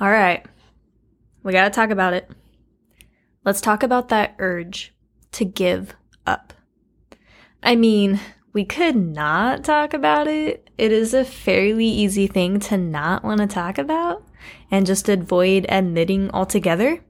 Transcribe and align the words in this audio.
All 0.00 0.10
right. 0.10 0.46
We 1.42 1.52
got 1.52 1.64
to 1.64 1.70
talk 1.70 1.90
about 1.90 2.14
it. 2.14 2.30
Let's 3.44 3.60
talk 3.60 3.82
about 3.82 4.10
that 4.10 4.36
urge 4.38 4.94
to 5.32 5.44
give 5.44 5.94
up. 6.24 6.52
I 7.62 7.74
mean, 7.74 8.20
we 8.52 8.64
could 8.64 8.94
not 8.94 9.64
talk 9.64 9.94
about 9.94 10.28
it. 10.28 10.70
It 10.78 10.92
is 10.92 11.14
a 11.14 11.24
fairly 11.24 11.86
easy 11.86 12.28
thing 12.28 12.60
to 12.60 12.76
not 12.76 13.24
want 13.24 13.40
to 13.40 13.48
talk 13.48 13.76
about 13.78 14.24
and 14.70 14.86
just 14.86 15.08
avoid 15.08 15.66
admitting 15.68 16.30
altogether. 16.30 17.00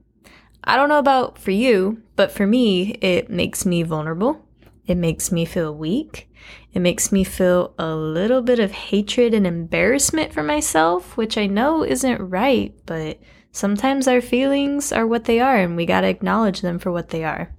I 0.64 0.76
don't 0.76 0.88
know 0.88 0.98
about 0.98 1.38
for 1.38 1.50
you, 1.50 2.02
but 2.16 2.32
for 2.32 2.46
me, 2.46 2.92
it 3.02 3.28
makes 3.28 3.66
me 3.66 3.82
vulnerable. 3.82 4.46
It 4.86 4.96
makes 4.96 5.30
me 5.30 5.44
feel 5.44 5.74
weak. 5.74 6.30
It 6.72 6.80
makes 6.80 7.10
me 7.10 7.24
feel 7.24 7.74
a 7.78 7.94
little 7.94 8.42
bit 8.42 8.58
of 8.58 8.72
hatred 8.72 9.34
and 9.34 9.46
embarrassment 9.46 10.32
for 10.32 10.42
myself, 10.42 11.16
which 11.16 11.38
I 11.38 11.46
know 11.46 11.82
isn't 11.82 12.20
right, 12.20 12.74
but 12.86 13.18
sometimes 13.52 14.06
our 14.06 14.20
feelings 14.20 14.92
are 14.92 15.06
what 15.06 15.24
they 15.24 15.40
are 15.40 15.56
and 15.56 15.76
we 15.76 15.86
gotta 15.86 16.08
acknowledge 16.08 16.60
them 16.60 16.78
for 16.78 16.92
what 16.92 17.08
they 17.08 17.24
are. 17.24 17.54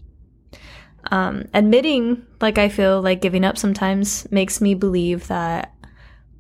Um, 1.12 1.46
admitting, 1.54 2.26
like 2.40 2.58
I 2.58 2.70
feel 2.70 3.02
like 3.02 3.22
giving 3.22 3.44
up 3.44 3.58
sometimes, 3.58 4.30
makes 4.32 4.62
me 4.62 4.76
believe 4.76 5.28
that 5.28 5.74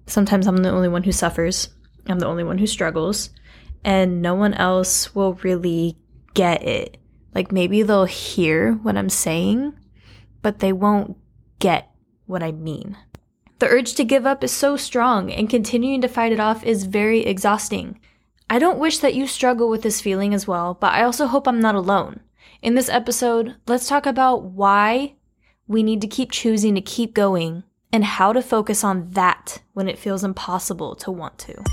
sometimes 0.05 0.47
I'm 0.47 0.57
the 0.57 0.71
only 0.71 0.89
one 0.89 1.03
who 1.03 1.11
suffers, 1.11 1.69
I'm 2.07 2.19
the 2.19 2.27
only 2.27 2.43
one 2.43 2.57
who 2.57 2.67
struggles, 2.67 3.31
and 3.83 4.21
no 4.21 4.35
one 4.35 4.53
else 4.53 5.15
will 5.15 5.33
really 5.35 5.97
get 6.33 6.63
it. 6.63 6.97
Like 7.33 7.51
maybe 7.51 7.81
they'll 7.83 8.05
hear 8.05 8.73
what 8.73 8.97
I'm 8.97 9.09
saying, 9.09 9.73
but 10.41 10.59
they 10.59 10.73
won't 10.73 11.17
get 11.59 11.89
what 12.29 12.43
I 12.43 12.51
mean. 12.51 12.97
The 13.57 13.67
urge 13.67 13.93
to 13.95 14.05
give 14.05 14.25
up 14.25 14.43
is 14.43 14.51
so 14.51 14.77
strong, 14.77 15.31
and 15.31 15.49
continuing 15.49 15.99
to 16.01 16.07
fight 16.07 16.31
it 16.31 16.39
off 16.39 16.63
is 16.63 16.85
very 16.85 17.25
exhausting. 17.25 17.99
I 18.49 18.59
don't 18.59 18.79
wish 18.79 18.99
that 18.99 19.15
you 19.15 19.27
struggle 19.27 19.67
with 19.67 19.81
this 19.81 19.99
feeling 19.99 20.33
as 20.33 20.47
well, 20.47 20.75
but 20.75 20.93
I 20.93 21.03
also 21.03 21.27
hope 21.27 21.47
I'm 21.47 21.59
not 21.59 21.75
alone. 21.75 22.21
In 22.61 22.75
this 22.75 22.89
episode, 22.89 23.55
let's 23.67 23.88
talk 23.88 24.05
about 24.05 24.44
why 24.44 25.16
we 25.67 25.83
need 25.83 26.02
to 26.02 26.07
keep 26.07 26.31
choosing 26.31 26.75
to 26.75 26.81
keep 26.81 27.13
going 27.13 27.63
and 27.91 28.03
how 28.03 28.31
to 28.33 28.41
focus 28.41 28.83
on 28.83 29.09
that 29.11 29.61
when 29.73 29.88
it 29.88 30.00
feels 30.00 30.23
impossible 30.23 30.95
to 30.95 31.11
want 31.11 31.38
to. 31.39 31.63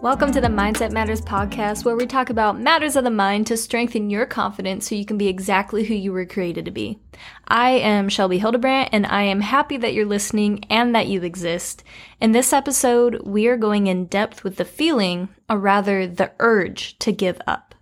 Welcome 0.00 0.30
to 0.30 0.40
the 0.40 0.46
Mindset 0.46 0.92
Matters 0.92 1.20
podcast, 1.20 1.84
where 1.84 1.96
we 1.96 2.06
talk 2.06 2.30
about 2.30 2.60
matters 2.60 2.94
of 2.94 3.02
the 3.02 3.10
mind 3.10 3.48
to 3.48 3.56
strengthen 3.56 4.10
your 4.10 4.26
confidence 4.26 4.88
so 4.88 4.94
you 4.94 5.04
can 5.04 5.18
be 5.18 5.26
exactly 5.26 5.82
who 5.82 5.94
you 5.94 6.12
were 6.12 6.24
created 6.24 6.66
to 6.66 6.70
be. 6.70 7.00
I 7.48 7.70
am 7.70 8.08
Shelby 8.08 8.38
Hildebrandt, 8.38 8.90
and 8.92 9.06
I 9.06 9.22
am 9.22 9.40
happy 9.40 9.76
that 9.78 9.94
you're 9.94 10.06
listening 10.06 10.62
and 10.70 10.94
that 10.94 11.08
you 11.08 11.22
exist. 11.22 11.82
In 12.20 12.30
this 12.30 12.52
episode, 12.52 13.26
we 13.26 13.48
are 13.48 13.56
going 13.56 13.88
in 13.88 14.06
depth 14.06 14.44
with 14.44 14.54
the 14.54 14.64
feeling, 14.64 15.30
or 15.50 15.58
rather 15.58 16.06
the 16.06 16.30
urge, 16.38 16.96
to 17.00 17.10
give 17.10 17.40
up. 17.48 17.74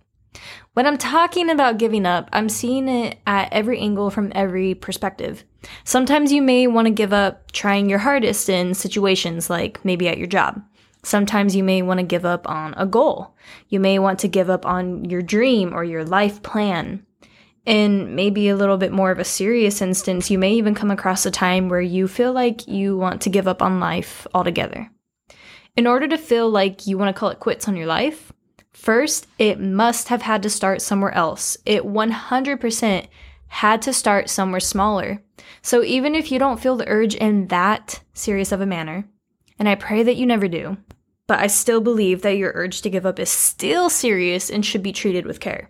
When 0.73 0.87
I'm 0.87 0.97
talking 0.97 1.51
about 1.51 1.77
giving 1.77 2.07
up, 2.07 2.29
I'm 2.33 2.49
seeing 2.49 2.87
it 2.87 3.19
at 3.27 3.53
every 3.53 3.79
angle 3.79 4.09
from 4.09 4.31
every 4.33 4.73
perspective. 4.73 5.43
Sometimes 5.83 6.31
you 6.31 6.41
may 6.41 6.65
want 6.65 6.87
to 6.87 6.91
give 6.91 7.13
up 7.13 7.51
trying 7.51 7.87
your 7.87 7.99
hardest 7.99 8.49
in 8.49 8.73
situations 8.73 9.51
like 9.51 9.85
maybe 9.85 10.07
at 10.07 10.17
your 10.17 10.25
job. 10.25 10.63
Sometimes 11.03 11.55
you 11.55 11.63
may 11.63 11.81
want 11.81 11.99
to 11.99 12.05
give 12.05 12.25
up 12.25 12.49
on 12.49 12.73
a 12.75 12.85
goal. 12.85 13.35
You 13.69 13.79
may 13.79 13.99
want 13.99 14.19
to 14.19 14.27
give 14.27 14.49
up 14.49 14.65
on 14.65 15.05
your 15.05 15.21
dream 15.21 15.73
or 15.73 15.83
your 15.83 16.03
life 16.03 16.43
plan. 16.43 17.05
In 17.65 18.15
maybe 18.15 18.47
a 18.47 18.55
little 18.55 18.77
bit 18.77 18.93
more 18.93 19.11
of 19.11 19.19
a 19.19 19.25
serious 19.25 19.81
instance, 19.81 20.31
you 20.31 20.37
may 20.37 20.53
even 20.53 20.73
come 20.73 20.89
across 20.89 21.25
a 21.25 21.31
time 21.31 21.67
where 21.67 21.81
you 21.81 22.07
feel 22.07 22.31
like 22.31 22.67
you 22.67 22.97
want 22.97 23.21
to 23.21 23.29
give 23.29 23.47
up 23.47 23.61
on 23.61 23.79
life 23.79 24.25
altogether. 24.33 24.89
In 25.75 25.85
order 25.85 26.07
to 26.07 26.17
feel 26.17 26.49
like 26.49 26.87
you 26.87 26.97
want 26.97 27.13
to 27.13 27.19
call 27.19 27.29
it 27.29 27.39
quits 27.39 27.67
on 27.67 27.75
your 27.75 27.85
life, 27.85 28.31
first, 28.71 29.27
it 29.37 29.59
must 29.59 30.07
have 30.07 30.21
had 30.21 30.41
to 30.43 30.49
start 30.49 30.81
somewhere 30.81 31.11
else. 31.11 31.57
It 31.65 31.83
100% 31.83 33.07
had 33.47 33.81
to 33.81 33.93
start 33.93 34.29
somewhere 34.29 34.59
smaller. 34.59 35.21
So 35.61 35.83
even 35.83 36.15
if 36.15 36.31
you 36.31 36.39
don't 36.39 36.59
feel 36.59 36.77
the 36.77 36.87
urge 36.87 37.15
in 37.15 37.47
that 37.47 38.01
serious 38.13 38.51
of 38.51 38.61
a 38.61 38.65
manner, 38.65 39.05
and 39.59 39.67
I 39.67 39.75
pray 39.75 40.03
that 40.03 40.15
you 40.15 40.25
never 40.25 40.47
do, 40.47 40.77
but 41.27 41.39
I 41.39 41.47
still 41.47 41.81
believe 41.81 42.21
that 42.21 42.37
your 42.37 42.51
urge 42.55 42.81
to 42.81 42.89
give 42.89 43.05
up 43.05 43.19
is 43.19 43.29
still 43.29 43.89
serious 43.89 44.49
and 44.49 44.65
should 44.65 44.83
be 44.83 44.91
treated 44.91 45.25
with 45.25 45.39
care. 45.39 45.69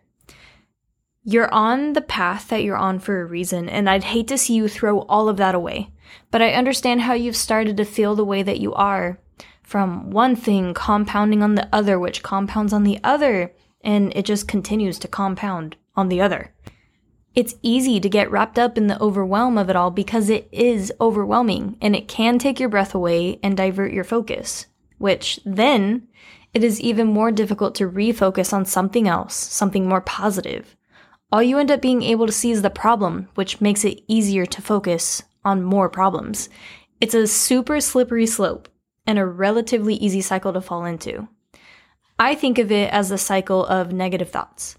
You're 1.23 1.53
on 1.53 1.93
the 1.93 2.01
path 2.01 2.47
that 2.49 2.63
you're 2.63 2.77
on 2.77 2.99
for 2.99 3.21
a 3.21 3.25
reason, 3.25 3.67
and 3.67 3.89
I'd 3.89 4.05
hate 4.05 4.27
to 4.29 4.37
see 4.37 4.53
you 4.53 4.67
throw 4.67 4.99
all 5.01 5.27
of 5.27 5.37
that 5.37 5.55
away. 5.55 5.91
But 6.31 6.41
I 6.41 6.53
understand 6.53 7.01
how 7.01 7.13
you've 7.13 7.35
started 7.35 7.75
to 7.77 7.85
feel 7.85 8.15
the 8.15 8.23
way 8.23 8.43
that 8.43 8.61
you 8.61 8.73
are, 8.73 9.19
from 9.61 10.09
one 10.09 10.37
thing 10.37 10.73
compounding 10.73 11.43
on 11.43 11.55
the 11.55 11.67
other, 11.73 11.99
which 11.99 12.23
compounds 12.23 12.71
on 12.71 12.85
the 12.85 12.99
other, 13.03 13.53
and 13.81 14.15
it 14.15 14.23
just 14.23 14.47
continues 14.47 14.97
to 14.99 15.09
compound 15.09 15.75
on 15.95 16.07
the 16.07 16.21
other. 16.21 16.53
It's 17.37 17.55
easy 17.61 18.01
to 18.01 18.09
get 18.09 18.29
wrapped 18.29 18.59
up 18.59 18.77
in 18.77 18.87
the 18.87 19.01
overwhelm 19.01 19.57
of 19.57 19.69
it 19.69 19.77
all 19.77 19.91
because 19.91 20.29
it 20.29 20.49
is 20.51 20.91
overwhelming 20.99 21.77
and 21.79 21.95
it 21.95 22.09
can 22.09 22.37
take 22.37 22.59
your 22.59 22.67
breath 22.67 22.93
away 22.93 23.39
and 23.41 23.55
divert 23.55 23.93
your 23.93 24.03
focus 24.03 24.65
which 24.97 25.39
then 25.45 26.07
it 26.53 26.63
is 26.63 26.81
even 26.81 27.07
more 27.07 27.31
difficult 27.31 27.75
to 27.75 27.89
refocus 27.89 28.53
on 28.53 28.65
something 28.65 29.07
else, 29.07 29.35
something 29.35 29.87
more 29.87 30.01
positive. 30.01 30.75
All 31.31 31.43
you 31.43 31.57
end 31.57 31.71
up 31.71 31.81
being 31.81 32.03
able 32.03 32.25
to 32.25 32.31
see 32.31 32.51
is 32.51 32.61
the 32.61 32.69
problem, 32.69 33.27
which 33.35 33.61
makes 33.61 33.83
it 33.83 34.01
easier 34.07 34.45
to 34.45 34.61
focus 34.61 35.23
on 35.43 35.63
more 35.63 35.89
problems. 35.89 36.49
It's 37.01 37.13
a 37.13 37.27
super 37.27 37.79
slippery 37.79 38.25
slope 38.25 38.69
and 39.05 39.19
a 39.19 39.25
relatively 39.25 39.95
easy 39.95 40.21
cycle 40.21 40.53
to 40.53 40.61
fall 40.61 40.85
into. 40.85 41.27
I 42.17 42.33
think 42.33 42.57
of 42.57 42.71
it 42.71 42.91
as 42.91 43.09
the 43.09 43.17
cycle 43.17 43.65
of 43.65 43.93
negative 43.93 44.31
thoughts. 44.31 44.77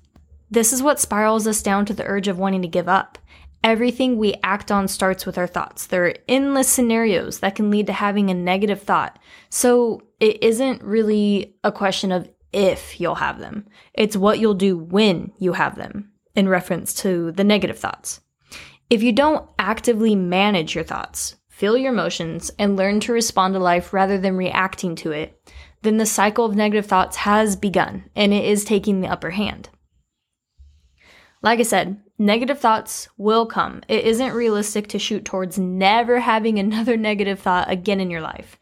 This 0.51 0.73
is 0.73 0.83
what 0.83 0.99
spirals 0.99 1.47
us 1.47 1.63
down 1.63 1.85
to 1.87 1.95
the 1.95 2.07
urge 2.07 2.29
of 2.29 2.39
wanting 2.39 2.63
to 2.63 2.69
give 2.69 2.89
up. 2.89 3.19
Everything 3.63 4.17
we 4.17 4.37
act 4.43 4.71
on 4.71 4.89
starts 4.89 5.27
with 5.27 5.37
our 5.37 5.47
thoughts. 5.47 5.87
There 5.87 6.07
are 6.07 6.15
endless 6.27 6.69
scenarios 6.69 7.41
that 7.41 7.55
can 7.55 7.71
lead 7.71 7.87
to 7.89 7.93
having 7.93 8.31
a 8.31 8.35
negative 8.35 8.83
thought. 8.83 9.19
So 9.51 10.03
it 10.21 10.43
isn't 10.43 10.83
really 10.83 11.57
a 11.65 11.73
question 11.73 12.13
of 12.13 12.31
if 12.53 12.99
you'll 12.99 13.17
have 13.17 13.39
them, 13.39 13.67
it's 13.93 14.17
what 14.17 14.39
you'll 14.39 14.55
do 14.55 14.79
when 14.79 15.33
you 15.39 15.53
have 15.53 15.77
them, 15.77 16.13
in 16.35 16.49
reference 16.49 16.95
to 16.95 17.31
the 17.33 17.45
negative 17.45 17.79
thoughts. 17.79 18.21
If 18.89 19.03
you 19.03 19.13
don't 19.13 19.47
actively 19.59 20.15
manage 20.15 20.75
your 20.75 20.85
thoughts, 20.85 21.37
feel 21.51 21.77
your 21.77 21.93
emotions, 21.93 22.51
and 22.59 22.75
learn 22.75 23.01
to 23.01 23.13
respond 23.13 23.53
to 23.53 23.61
life 23.61 23.93
rather 23.93 24.17
than 24.17 24.37
reacting 24.37 24.95
to 24.97 25.13
it, 25.13 25.39
then 25.83 25.99
the 25.99 26.07
cycle 26.07 26.47
of 26.47 26.57
negative 26.57 26.87
thoughts 26.87 27.17
has 27.19 27.55
begun 27.55 28.09
and 28.17 28.33
it 28.33 28.45
is 28.45 28.65
taking 28.65 29.03
the 29.03 29.09
upper 29.09 29.31
hand. 29.31 29.69
Like 31.43 31.61
I 31.61 31.63
said, 31.63 32.01
negative 32.19 32.59
thoughts 32.59 33.09
will 33.17 33.47
come. 33.47 33.83
It 33.89 34.05
isn't 34.05 34.35
realistic 34.35 34.89
to 34.89 34.99
shoot 34.99 35.25
towards 35.25 35.59
never 35.59 36.21
having 36.21 36.59
another 36.61 36.97
negative 36.97 37.39
thought 37.41 37.71
again 37.71 38.01
in 38.01 38.11
your 38.11 38.21
life. 38.21 38.59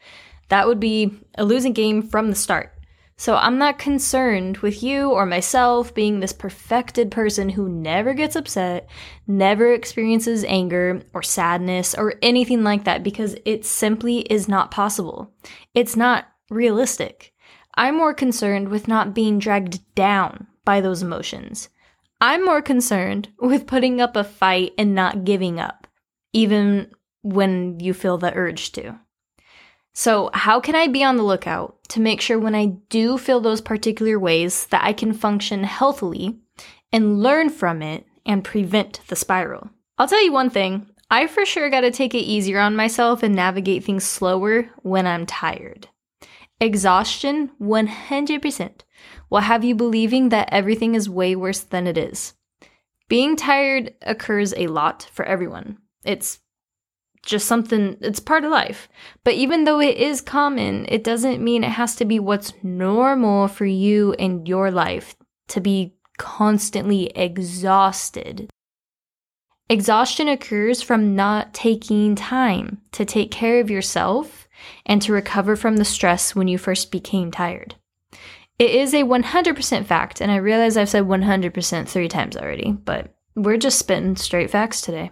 That 0.49 0.67
would 0.67 0.79
be 0.79 1.19
a 1.35 1.43
losing 1.43 1.73
game 1.73 2.01
from 2.01 2.29
the 2.29 2.35
start. 2.35 2.73
So 3.19 3.35
I'm 3.35 3.57
not 3.57 3.79
concerned 3.79 4.57
with 4.57 4.83
you 4.83 5.09
or 5.09 5.25
myself 5.25 5.91
being 5.91 6.19
this 6.19 6.33
perfected 6.33 7.09
person 7.09 7.49
who 7.49 7.67
never 7.67 8.13
gets 8.13 8.35
upset, 8.35 8.87
never 9.25 9.73
experiences 9.73 10.43
anger 10.43 11.01
or 11.15 11.23
sadness 11.23 11.95
or 11.95 12.13
anything 12.21 12.63
like 12.63 12.83
that 12.83 13.01
because 13.01 13.35
it 13.43 13.65
simply 13.65 14.19
is 14.19 14.47
not 14.47 14.69
possible. 14.69 15.33
It's 15.73 15.95
not 15.95 16.27
realistic. 16.51 17.33
I'm 17.73 17.97
more 17.97 18.13
concerned 18.13 18.69
with 18.69 18.87
not 18.87 19.15
being 19.15 19.39
dragged 19.39 19.79
down 19.95 20.45
by 20.63 20.79
those 20.79 21.01
emotions. 21.01 21.69
I'm 22.19 22.43
more 22.43 22.61
concerned 22.61 23.29
with 23.39 23.67
putting 23.67 24.01
up 24.01 24.15
a 24.15 24.23
fight 24.23 24.73
and 24.77 24.95
not 24.95 25.23
giving 25.23 25.59
up, 25.59 25.87
even 26.33 26.91
when 27.21 27.79
you 27.79 27.93
feel 27.93 28.17
the 28.17 28.33
urge 28.33 28.71
to. 28.73 28.99
So, 29.93 30.29
how 30.33 30.59
can 30.59 30.75
I 30.75 30.87
be 30.87 31.03
on 31.03 31.17
the 31.17 31.23
lookout 31.23 31.77
to 31.89 31.99
make 31.99 32.21
sure 32.21 32.37
when 32.37 32.55
I 32.55 32.67
do 32.89 33.17
feel 33.17 33.39
those 33.39 33.61
particular 33.61 34.19
ways 34.19 34.67
that 34.67 34.83
I 34.83 34.93
can 34.93 35.13
function 35.13 35.63
healthily 35.63 36.37
and 36.91 37.21
learn 37.21 37.49
from 37.49 37.81
it 37.81 38.05
and 38.25 38.43
prevent 38.43 39.01
the 39.07 39.15
spiral? 39.15 39.69
I'll 39.97 40.07
tell 40.07 40.23
you 40.23 40.31
one 40.31 40.49
thing 40.49 40.87
I 41.09 41.27
for 41.27 41.45
sure 41.45 41.69
got 41.69 41.81
to 41.81 41.91
take 41.91 42.13
it 42.13 42.19
easier 42.19 42.59
on 42.59 42.75
myself 42.75 43.23
and 43.23 43.33
navigate 43.33 43.83
things 43.83 44.03
slower 44.03 44.69
when 44.83 45.07
I'm 45.07 45.25
tired. 45.25 45.87
Exhaustion 46.59 47.51
100% 47.61 48.71
will 49.29 49.41
have 49.41 49.63
you 49.63 49.75
believing 49.75 50.29
that 50.29 50.49
everything 50.51 50.95
is 50.95 51.09
way 51.09 51.35
worse 51.35 51.61
than 51.61 51.87
it 51.87 51.97
is. 51.97 52.33
Being 53.09 53.35
tired 53.35 53.93
occurs 54.01 54.53
a 54.55 54.67
lot 54.67 55.09
for 55.13 55.25
everyone. 55.25 55.77
It's 56.03 56.39
just 57.23 57.47
something, 57.47 57.97
it's 58.01 58.19
part 58.19 58.43
of 58.43 58.51
life. 58.51 58.87
But 59.23 59.35
even 59.35 59.63
though 59.63 59.79
it 59.79 59.97
is 59.97 60.21
common, 60.21 60.85
it 60.89 61.03
doesn't 61.03 61.43
mean 61.43 61.63
it 61.63 61.71
has 61.71 61.95
to 61.97 62.05
be 62.05 62.19
what's 62.19 62.53
normal 62.63 63.47
for 63.47 63.65
you 63.65 64.13
in 64.17 64.45
your 64.45 64.71
life 64.71 65.15
to 65.49 65.61
be 65.61 65.95
constantly 66.17 67.07
exhausted. 67.07 68.49
Exhaustion 69.69 70.29
occurs 70.29 70.81
from 70.81 71.15
not 71.15 71.53
taking 71.53 72.15
time 72.15 72.81
to 72.93 73.03
take 73.03 73.31
care 73.31 73.59
of 73.59 73.69
yourself 73.69 74.47
and 74.85 75.01
to 75.01 75.13
recover 75.13 75.55
from 75.55 75.77
the 75.77 75.85
stress 75.85 76.33
when 76.33 76.47
you 76.47 76.57
first 76.57 76.91
became 76.91 77.31
tired. 77.31 77.75
It 78.59 78.71
is 78.71 78.93
a 78.93 79.03
100% 79.03 79.85
fact, 79.85 80.19
and 80.19 80.31
I 80.31 80.37
realize 80.37 80.77
I've 80.77 80.89
said 80.89 81.03
100% 81.03 81.87
three 81.87 82.07
times 82.07 82.35
already, 82.35 82.71
but 82.71 83.13
we're 83.35 83.57
just 83.57 83.77
spitting 83.77 84.15
straight 84.15 84.49
facts 84.49 84.81
today. 84.81 85.11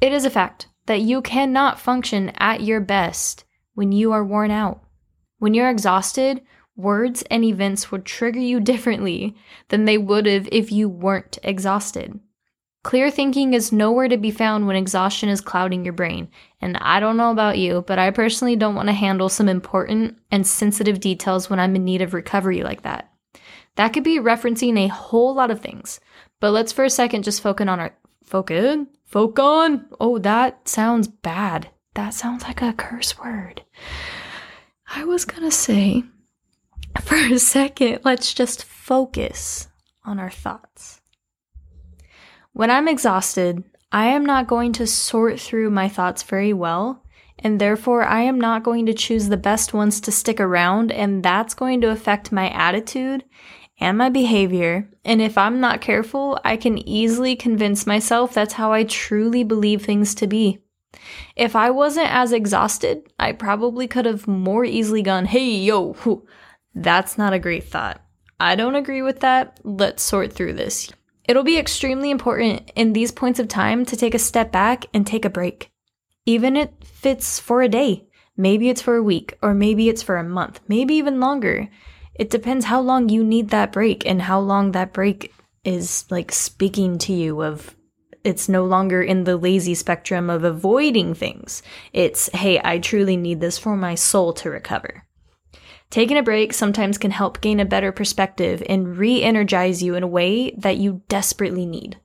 It 0.00 0.12
is 0.12 0.24
a 0.24 0.30
fact 0.30 0.68
that 0.86 1.00
you 1.00 1.22
cannot 1.22 1.80
function 1.80 2.30
at 2.36 2.62
your 2.62 2.80
best 2.80 3.44
when 3.74 3.90
you 3.90 4.12
are 4.12 4.24
worn 4.24 4.50
out. 4.50 4.80
When 5.38 5.54
you're 5.54 5.70
exhausted, 5.70 6.42
words 6.76 7.22
and 7.30 7.44
events 7.44 7.90
would 7.90 8.04
trigger 8.04 8.38
you 8.38 8.60
differently 8.60 9.34
than 9.68 9.84
they 9.84 9.98
would 9.98 10.26
have 10.26 10.48
if 10.52 10.70
you 10.70 10.88
weren't 10.88 11.38
exhausted. 11.42 12.20
Clear 12.82 13.12
thinking 13.12 13.54
is 13.54 13.70
nowhere 13.70 14.08
to 14.08 14.16
be 14.16 14.32
found 14.32 14.66
when 14.66 14.74
exhaustion 14.74 15.28
is 15.28 15.40
clouding 15.40 15.84
your 15.84 15.92
brain. 15.92 16.28
And 16.60 16.76
I 16.78 16.98
don't 16.98 17.16
know 17.16 17.30
about 17.30 17.58
you, 17.58 17.84
but 17.86 17.98
I 17.98 18.10
personally 18.10 18.56
don't 18.56 18.74
want 18.74 18.88
to 18.88 18.92
handle 18.92 19.28
some 19.28 19.48
important 19.48 20.18
and 20.32 20.44
sensitive 20.44 20.98
details 20.98 21.48
when 21.48 21.60
I'm 21.60 21.76
in 21.76 21.84
need 21.84 22.02
of 22.02 22.12
recovery 22.12 22.62
like 22.64 22.82
that. 22.82 23.12
That 23.76 23.92
could 23.92 24.02
be 24.02 24.18
referencing 24.18 24.78
a 24.78 24.88
whole 24.88 25.32
lot 25.34 25.50
of 25.50 25.60
things. 25.60 26.00
But 26.40 26.50
let's 26.50 26.72
for 26.72 26.84
a 26.84 26.90
second 26.90 27.22
just 27.22 27.40
focus 27.40 27.68
on 27.68 27.78
our 27.78 27.94
focus. 28.24 28.86
Focus 29.04 29.42
on. 29.42 29.86
Oh, 30.00 30.18
that 30.18 30.66
sounds 30.68 31.06
bad. 31.06 31.70
That 31.94 32.14
sounds 32.14 32.42
like 32.42 32.62
a 32.62 32.72
curse 32.72 33.18
word. 33.18 33.62
I 34.94 35.04
was 35.04 35.24
gonna 35.24 35.52
say, 35.52 36.02
for 37.00 37.14
a 37.14 37.38
second, 37.38 38.00
let's 38.04 38.34
just 38.34 38.64
focus 38.64 39.68
on 40.04 40.18
our 40.18 40.30
thoughts. 40.30 41.01
When 42.54 42.70
I'm 42.70 42.86
exhausted, 42.86 43.64
I 43.90 44.08
am 44.08 44.26
not 44.26 44.46
going 44.46 44.72
to 44.74 44.86
sort 44.86 45.40
through 45.40 45.70
my 45.70 45.88
thoughts 45.88 46.22
very 46.22 46.52
well, 46.52 47.02
and 47.38 47.58
therefore 47.58 48.04
I 48.04 48.22
am 48.22 48.38
not 48.38 48.62
going 48.62 48.84
to 48.86 48.94
choose 48.94 49.28
the 49.28 49.38
best 49.38 49.72
ones 49.72 50.02
to 50.02 50.12
stick 50.12 50.38
around, 50.38 50.92
and 50.92 51.22
that's 51.22 51.54
going 51.54 51.80
to 51.80 51.90
affect 51.90 52.30
my 52.30 52.50
attitude 52.50 53.24
and 53.80 53.96
my 53.96 54.10
behavior. 54.10 54.88
And 55.02 55.22
if 55.22 55.38
I'm 55.38 55.60
not 55.60 55.80
careful, 55.80 56.38
I 56.44 56.58
can 56.58 56.76
easily 56.86 57.36
convince 57.36 57.86
myself 57.86 58.34
that's 58.34 58.54
how 58.54 58.70
I 58.70 58.84
truly 58.84 59.44
believe 59.44 59.84
things 59.84 60.14
to 60.16 60.26
be. 60.26 60.58
If 61.34 61.56
I 61.56 61.70
wasn't 61.70 62.14
as 62.14 62.32
exhausted, 62.32 63.10
I 63.18 63.32
probably 63.32 63.88
could 63.88 64.04
have 64.04 64.28
more 64.28 64.64
easily 64.64 65.00
gone, 65.00 65.24
hey, 65.24 65.56
yo, 65.56 65.94
whew, 65.94 66.26
that's 66.74 67.16
not 67.16 67.32
a 67.32 67.38
great 67.38 67.64
thought. 67.64 68.04
I 68.38 68.56
don't 68.56 68.74
agree 68.74 69.00
with 69.00 69.20
that. 69.20 69.58
Let's 69.64 70.02
sort 70.02 70.34
through 70.34 70.52
this. 70.52 70.90
It'll 71.24 71.44
be 71.44 71.58
extremely 71.58 72.10
important 72.10 72.70
in 72.74 72.92
these 72.92 73.12
points 73.12 73.38
of 73.38 73.48
time 73.48 73.84
to 73.86 73.96
take 73.96 74.14
a 74.14 74.18
step 74.18 74.50
back 74.50 74.86
and 74.92 75.06
take 75.06 75.24
a 75.24 75.30
break. 75.30 75.70
Even 76.26 76.56
if 76.56 76.70
it's 77.04 77.38
for 77.38 77.62
a 77.62 77.68
day, 77.68 78.06
maybe 78.36 78.68
it's 78.68 78.82
for 78.82 78.96
a 78.96 79.02
week, 79.02 79.38
or 79.42 79.54
maybe 79.54 79.88
it's 79.88 80.02
for 80.02 80.16
a 80.16 80.24
month, 80.24 80.60
maybe 80.68 80.94
even 80.94 81.20
longer. 81.20 81.68
It 82.14 82.30
depends 82.30 82.66
how 82.66 82.80
long 82.80 83.08
you 83.08 83.24
need 83.24 83.50
that 83.50 83.72
break 83.72 84.06
and 84.06 84.22
how 84.22 84.40
long 84.40 84.72
that 84.72 84.92
break 84.92 85.32
is 85.64 86.04
like 86.10 86.32
speaking 86.32 86.98
to 86.98 87.12
you 87.12 87.42
of 87.42 87.74
it's 88.24 88.48
no 88.48 88.64
longer 88.64 89.02
in 89.02 89.24
the 89.24 89.36
lazy 89.36 89.74
spectrum 89.74 90.30
of 90.30 90.44
avoiding 90.44 91.14
things. 91.14 91.62
It's, 91.92 92.30
hey, 92.32 92.60
I 92.62 92.78
truly 92.78 93.16
need 93.16 93.40
this 93.40 93.58
for 93.58 93.76
my 93.76 93.94
soul 93.96 94.32
to 94.34 94.50
recover. 94.50 95.04
Taking 95.92 96.16
a 96.16 96.22
break 96.22 96.54
sometimes 96.54 96.96
can 96.96 97.10
help 97.10 97.42
gain 97.42 97.60
a 97.60 97.66
better 97.66 97.92
perspective 97.92 98.62
and 98.66 98.96
re 98.96 99.22
energize 99.22 99.82
you 99.82 99.94
in 99.94 100.02
a 100.02 100.08
way 100.08 100.52
that 100.52 100.78
you 100.78 101.02
desperately 101.10 101.66
need. 101.66 101.98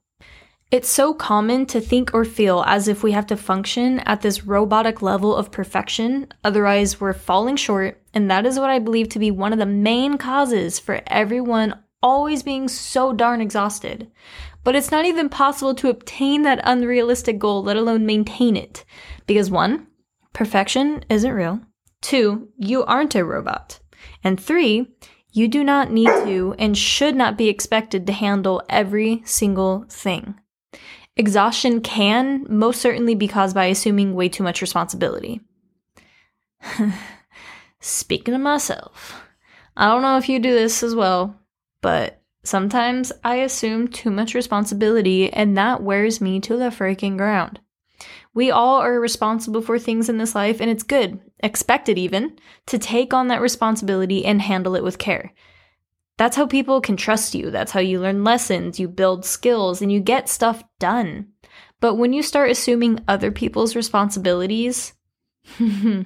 It's 0.71 0.89
so 0.89 1.13
common 1.13 1.65
to 1.67 1.79
think 1.79 2.13
or 2.13 2.25
feel 2.25 2.65
as 2.67 2.89
if 2.89 3.01
we 3.01 3.13
have 3.13 3.27
to 3.27 3.37
function 3.37 3.99
at 3.99 4.19
this 4.19 4.43
robotic 4.43 5.01
level 5.01 5.33
of 5.33 5.53
perfection, 5.53 6.27
otherwise, 6.43 6.99
we're 6.99 7.13
falling 7.13 7.55
short, 7.55 8.03
and 8.13 8.29
that 8.29 8.45
is 8.45 8.59
what 8.59 8.69
I 8.69 8.79
believe 8.79 9.07
to 9.07 9.19
be 9.19 9.31
one 9.31 9.53
of 9.53 9.59
the 9.59 9.65
main 9.65 10.17
causes 10.17 10.79
for 10.79 10.99
everyone 11.07 11.79
always 12.03 12.43
being 12.43 12.67
so 12.67 13.13
darn 13.13 13.39
exhausted. 13.39 14.11
But 14.65 14.75
it's 14.75 14.91
not 14.91 15.05
even 15.05 15.29
possible 15.29 15.73
to 15.75 15.89
obtain 15.89 16.41
that 16.41 16.59
unrealistic 16.65 17.39
goal, 17.39 17.63
let 17.63 17.77
alone 17.77 18.05
maintain 18.05 18.57
it. 18.57 18.83
Because 19.27 19.49
one, 19.49 19.87
perfection 20.33 21.05
isn't 21.07 21.31
real. 21.31 21.61
Two, 22.01 22.49
you 22.57 22.83
aren't 22.83 23.15
a 23.15 23.25
robot. 23.25 23.79
And 24.23 24.39
three, 24.39 24.95
you 25.31 25.47
do 25.47 25.63
not 25.63 25.91
need 25.91 26.07
to 26.07 26.55
and 26.57 26.77
should 26.77 27.15
not 27.15 27.37
be 27.37 27.49
expected 27.49 28.07
to 28.07 28.13
handle 28.13 28.61
every 28.69 29.21
single 29.25 29.85
thing. 29.89 30.39
Exhaustion 31.15 31.81
can 31.81 32.45
most 32.47 32.81
certainly 32.81 33.15
be 33.15 33.27
caused 33.27 33.55
by 33.55 33.65
assuming 33.65 34.13
way 34.13 34.29
too 34.29 34.43
much 34.43 34.61
responsibility. 34.61 35.41
Speaking 37.79 38.33
of 38.33 38.41
myself, 38.41 39.21
I 39.75 39.87
don't 39.87 40.01
know 40.01 40.17
if 40.17 40.29
you 40.29 40.39
do 40.39 40.53
this 40.53 40.83
as 40.83 40.95
well, 40.95 41.39
but 41.81 42.21
sometimes 42.43 43.11
I 43.23 43.37
assume 43.37 43.87
too 43.87 44.09
much 44.09 44.33
responsibility 44.33 45.31
and 45.31 45.57
that 45.57 45.83
wears 45.83 46.21
me 46.21 46.39
to 46.41 46.57
the 46.57 46.69
freaking 46.69 47.17
ground. 47.17 47.59
We 48.37 48.51
all 48.51 48.77
are 48.81 48.99
responsible 48.99 49.63
for 49.63 49.79
things 49.79 50.09
in 50.09 50.19
this 50.19 50.35
life, 50.35 50.61
and 50.61 50.69
it's 50.69 50.83
good, 50.83 51.19
expected 51.39 51.97
even, 51.97 52.37
to 52.67 52.77
take 52.77 53.11
on 53.11 53.29
that 53.29 53.41
responsibility 53.41 54.23
and 54.23 54.39
handle 54.39 54.75
it 54.75 54.83
with 54.83 54.99
care. 54.99 55.33
That's 56.19 56.37
how 56.37 56.45
people 56.45 56.79
can 56.79 56.97
trust 56.97 57.33
you. 57.33 57.49
That's 57.49 57.71
how 57.71 57.79
you 57.79 57.99
learn 57.99 58.23
lessons, 58.23 58.79
you 58.79 58.89
build 58.89 59.25
skills, 59.25 59.81
and 59.81 59.91
you 59.91 59.99
get 59.99 60.29
stuff 60.29 60.63
done. 60.77 61.29
But 61.79 61.95
when 61.95 62.13
you 62.13 62.21
start 62.21 62.51
assuming 62.51 63.03
other 63.07 63.31
people's 63.31 63.75
responsibilities, 63.75 64.93
I'm 65.59 66.05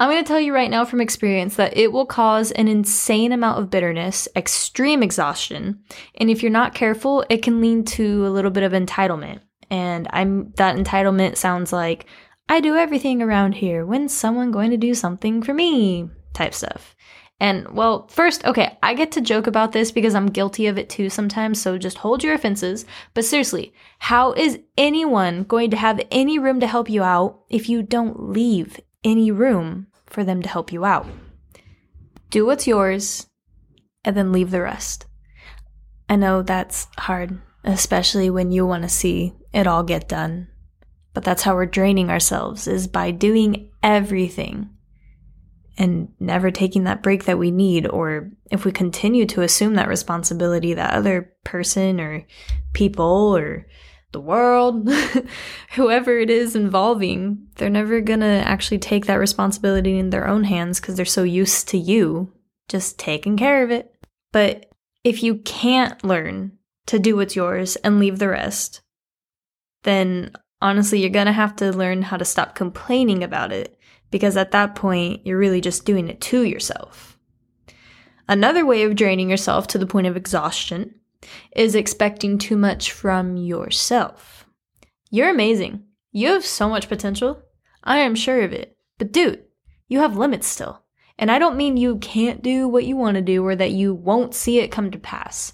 going 0.00 0.18
to 0.18 0.26
tell 0.26 0.40
you 0.40 0.52
right 0.52 0.68
now 0.68 0.84
from 0.84 1.00
experience 1.00 1.54
that 1.54 1.76
it 1.76 1.92
will 1.92 2.06
cause 2.06 2.50
an 2.50 2.66
insane 2.66 3.30
amount 3.30 3.60
of 3.60 3.70
bitterness, 3.70 4.26
extreme 4.34 5.00
exhaustion, 5.00 5.84
and 6.16 6.28
if 6.28 6.42
you're 6.42 6.50
not 6.50 6.74
careful, 6.74 7.24
it 7.30 7.44
can 7.44 7.60
lead 7.60 7.86
to 7.86 8.26
a 8.26 8.30
little 8.30 8.50
bit 8.50 8.64
of 8.64 8.72
entitlement. 8.72 9.42
And 9.74 10.06
I'm 10.10 10.52
that 10.52 10.76
entitlement 10.76 11.36
sounds 11.36 11.72
like 11.72 12.06
I 12.48 12.60
do 12.60 12.76
everything 12.76 13.22
around 13.22 13.56
here. 13.56 13.84
When's 13.84 14.14
someone 14.14 14.52
going 14.52 14.70
to 14.70 14.76
do 14.76 14.94
something 14.94 15.42
for 15.42 15.52
me? 15.52 16.10
type 16.34 16.52
stuff. 16.52 16.94
And 17.40 17.68
well, 17.70 18.06
first, 18.08 18.44
okay, 18.44 18.78
I 18.82 18.94
get 18.94 19.12
to 19.12 19.20
joke 19.20 19.46
about 19.46 19.72
this 19.72 19.90
because 19.90 20.14
I'm 20.14 20.26
guilty 20.26 20.66
of 20.66 20.78
it 20.78 20.88
too 20.88 21.08
sometimes, 21.10 21.60
so 21.60 21.78
just 21.78 21.98
hold 21.98 22.22
your 22.22 22.34
offenses. 22.34 22.84
But 23.14 23.24
seriously, 23.24 23.72
how 23.98 24.32
is 24.32 24.58
anyone 24.76 25.44
going 25.44 25.70
to 25.70 25.76
have 25.76 26.00
any 26.10 26.38
room 26.38 26.60
to 26.60 26.66
help 26.66 26.88
you 26.88 27.02
out 27.02 27.40
if 27.50 27.68
you 27.68 27.82
don't 27.82 28.30
leave 28.30 28.78
any 29.02 29.30
room 29.30 29.88
for 30.06 30.22
them 30.22 30.42
to 30.42 30.48
help 30.48 30.72
you 30.72 30.84
out? 30.84 31.06
Do 32.30 32.46
what's 32.46 32.66
yours 32.66 33.26
and 34.04 34.16
then 34.16 34.32
leave 34.32 34.50
the 34.50 34.62
rest. 34.62 35.06
I 36.08 36.16
know 36.16 36.42
that's 36.42 36.86
hard, 36.98 37.40
especially 37.64 38.30
when 38.30 38.52
you 38.52 38.66
want 38.66 38.84
to 38.84 38.88
see 38.88 39.34
it 39.54 39.66
all 39.66 39.82
get 39.82 40.08
done. 40.08 40.48
But 41.14 41.24
that's 41.24 41.42
how 41.42 41.54
we're 41.54 41.66
draining 41.66 42.10
ourselves 42.10 42.66
is 42.66 42.88
by 42.88 43.12
doing 43.12 43.70
everything 43.82 44.70
and 45.76 46.08
never 46.20 46.50
taking 46.50 46.84
that 46.84 47.02
break 47.02 47.24
that 47.24 47.38
we 47.38 47.50
need 47.50 47.86
or 47.86 48.30
if 48.50 48.64
we 48.64 48.72
continue 48.72 49.26
to 49.26 49.42
assume 49.42 49.74
that 49.74 49.88
responsibility 49.88 50.74
that 50.74 50.94
other 50.94 51.32
person 51.44 52.00
or 52.00 52.24
people 52.72 53.34
or 53.36 53.66
the 54.12 54.20
world 54.20 54.88
whoever 55.72 56.18
it 56.18 56.30
is 56.30 56.54
involving 56.54 57.48
they're 57.56 57.68
never 57.68 58.00
to 58.00 58.24
actually 58.24 58.78
take 58.78 59.06
that 59.06 59.16
responsibility 59.16 59.98
in 59.98 60.10
their 60.10 60.28
own 60.28 60.44
hands 60.44 60.78
cuz 60.78 60.94
they're 60.94 61.04
so 61.04 61.24
used 61.24 61.68
to 61.68 61.76
you 61.76 62.32
just 62.68 62.96
taking 62.96 63.36
care 63.36 63.64
of 63.64 63.70
it 63.72 63.92
but 64.30 64.66
if 65.02 65.22
you 65.24 65.36
can't 65.38 66.04
learn 66.04 66.52
to 66.86 67.00
do 67.00 67.16
what's 67.16 67.34
yours 67.34 67.74
and 67.76 67.98
leave 67.98 68.20
the 68.20 68.28
rest 68.28 68.80
then 69.84 70.32
honestly, 70.60 71.00
you're 71.00 71.10
going 71.10 71.26
to 71.26 71.32
have 71.32 71.56
to 71.56 71.72
learn 71.72 72.02
how 72.02 72.16
to 72.16 72.24
stop 72.24 72.54
complaining 72.54 73.22
about 73.22 73.52
it 73.52 73.78
because 74.10 74.36
at 74.36 74.52
that 74.52 74.74
point, 74.74 75.26
you're 75.26 75.38
really 75.38 75.60
just 75.60 75.84
doing 75.84 76.08
it 76.08 76.20
to 76.20 76.42
yourself. 76.42 77.18
Another 78.28 78.64
way 78.64 78.84
of 78.84 78.96
draining 78.96 79.28
yourself 79.28 79.66
to 79.68 79.78
the 79.78 79.86
point 79.86 80.06
of 80.06 80.16
exhaustion 80.16 80.94
is 81.54 81.74
expecting 81.74 82.38
too 82.38 82.56
much 82.56 82.92
from 82.92 83.36
yourself. 83.36 84.46
You're 85.10 85.30
amazing. 85.30 85.84
You 86.12 86.28
have 86.28 86.44
so 86.44 86.68
much 86.68 86.88
potential. 86.88 87.42
I 87.82 87.98
am 87.98 88.14
sure 88.14 88.42
of 88.42 88.52
it. 88.52 88.76
But 88.98 89.12
dude, 89.12 89.44
you 89.88 89.98
have 89.98 90.16
limits 90.16 90.46
still. 90.46 90.82
And 91.18 91.30
I 91.30 91.38
don't 91.38 91.56
mean 91.56 91.76
you 91.76 91.98
can't 91.98 92.42
do 92.42 92.66
what 92.66 92.84
you 92.84 92.96
want 92.96 93.16
to 93.16 93.20
do 93.20 93.44
or 93.44 93.54
that 93.54 93.72
you 93.72 93.94
won't 93.94 94.34
see 94.34 94.58
it 94.58 94.72
come 94.72 94.90
to 94.90 94.98
pass 94.98 95.52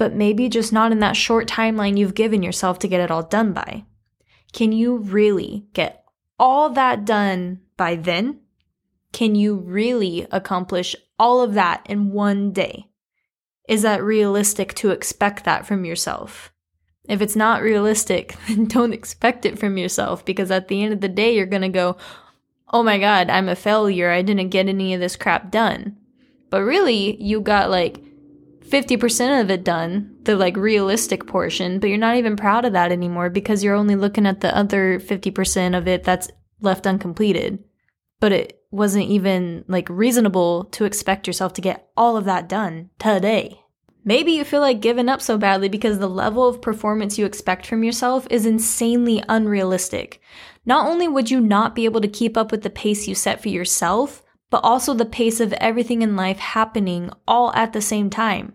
but 0.00 0.14
maybe 0.14 0.48
just 0.48 0.72
not 0.72 0.92
in 0.92 1.00
that 1.00 1.14
short 1.14 1.46
timeline 1.46 1.98
you've 1.98 2.14
given 2.14 2.42
yourself 2.42 2.78
to 2.78 2.88
get 2.88 3.02
it 3.02 3.10
all 3.10 3.22
done 3.22 3.52
by. 3.52 3.84
Can 4.50 4.72
you 4.72 4.96
really 4.96 5.66
get 5.74 6.06
all 6.38 6.70
that 6.70 7.04
done 7.04 7.60
by 7.76 7.96
then? 7.96 8.40
Can 9.12 9.34
you 9.34 9.56
really 9.56 10.26
accomplish 10.32 10.96
all 11.18 11.42
of 11.42 11.52
that 11.52 11.84
in 11.84 12.12
one 12.12 12.50
day? 12.50 12.88
Is 13.68 13.82
that 13.82 14.02
realistic 14.02 14.72
to 14.76 14.88
expect 14.88 15.44
that 15.44 15.66
from 15.66 15.84
yourself? 15.84 16.50
If 17.04 17.20
it's 17.20 17.36
not 17.36 17.60
realistic, 17.60 18.36
then 18.48 18.64
don't 18.64 18.94
expect 18.94 19.44
it 19.44 19.58
from 19.58 19.76
yourself 19.76 20.24
because 20.24 20.50
at 20.50 20.68
the 20.68 20.82
end 20.82 20.94
of 20.94 21.02
the 21.02 21.08
day, 21.08 21.36
you're 21.36 21.44
going 21.44 21.60
to 21.60 21.68
go, 21.68 21.98
oh 22.72 22.82
my 22.82 22.98
God, 22.98 23.28
I'm 23.28 23.50
a 23.50 23.54
failure. 23.54 24.10
I 24.10 24.22
didn't 24.22 24.48
get 24.48 24.66
any 24.66 24.94
of 24.94 25.00
this 25.00 25.16
crap 25.16 25.50
done. 25.50 25.98
But 26.48 26.62
really, 26.62 27.22
you 27.22 27.42
got 27.42 27.68
like 27.68 28.02
50% 28.64 29.40
of 29.40 29.50
it 29.50 29.64
done, 29.64 30.16
the 30.22 30.36
like 30.36 30.56
realistic 30.56 31.26
portion, 31.26 31.78
but 31.78 31.88
you're 31.88 31.98
not 31.98 32.16
even 32.16 32.36
proud 32.36 32.64
of 32.64 32.72
that 32.74 32.92
anymore 32.92 33.30
because 33.30 33.64
you're 33.64 33.74
only 33.74 33.96
looking 33.96 34.26
at 34.26 34.40
the 34.40 34.56
other 34.56 35.00
50% 35.00 35.76
of 35.76 35.88
it 35.88 36.04
that's 36.04 36.30
left 36.60 36.86
uncompleted. 36.86 37.64
But 38.20 38.32
it 38.32 38.62
wasn't 38.70 39.08
even 39.08 39.64
like 39.66 39.88
reasonable 39.88 40.64
to 40.64 40.84
expect 40.84 41.26
yourself 41.26 41.52
to 41.54 41.60
get 41.60 41.88
all 41.96 42.16
of 42.16 42.26
that 42.26 42.48
done 42.48 42.90
today. 42.98 43.60
Maybe 44.04 44.32
you 44.32 44.44
feel 44.44 44.60
like 44.60 44.80
giving 44.80 45.08
up 45.08 45.20
so 45.20 45.36
badly 45.36 45.68
because 45.68 45.98
the 45.98 46.08
level 46.08 46.48
of 46.48 46.62
performance 46.62 47.18
you 47.18 47.26
expect 47.26 47.66
from 47.66 47.84
yourself 47.84 48.26
is 48.30 48.46
insanely 48.46 49.22
unrealistic. 49.28 50.20
Not 50.64 50.86
only 50.86 51.06
would 51.06 51.30
you 51.30 51.40
not 51.40 51.74
be 51.74 51.84
able 51.84 52.00
to 52.00 52.08
keep 52.08 52.36
up 52.36 52.50
with 52.50 52.62
the 52.62 52.70
pace 52.70 53.06
you 53.06 53.14
set 53.14 53.42
for 53.42 53.48
yourself, 53.48 54.22
but 54.50 54.62
also 54.64 54.92
the 54.92 55.06
pace 55.06 55.40
of 55.40 55.52
everything 55.54 56.02
in 56.02 56.16
life 56.16 56.38
happening 56.38 57.10
all 57.26 57.52
at 57.54 57.72
the 57.72 57.80
same 57.80 58.10
time. 58.10 58.54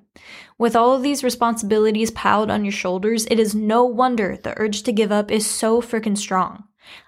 With 0.57 0.75
all 0.75 0.93
of 0.93 1.01
these 1.01 1.23
responsibilities 1.23 2.11
piled 2.11 2.51
on 2.51 2.63
your 2.63 2.71
shoulders, 2.71 3.25
it 3.31 3.39
is 3.39 3.55
no 3.55 3.83
wonder 3.83 4.37
the 4.37 4.53
urge 4.57 4.83
to 4.83 4.93
give 4.93 5.11
up 5.11 5.31
is 5.31 5.45
so 5.45 5.81
freaking 5.81 6.17
strong. 6.17 6.65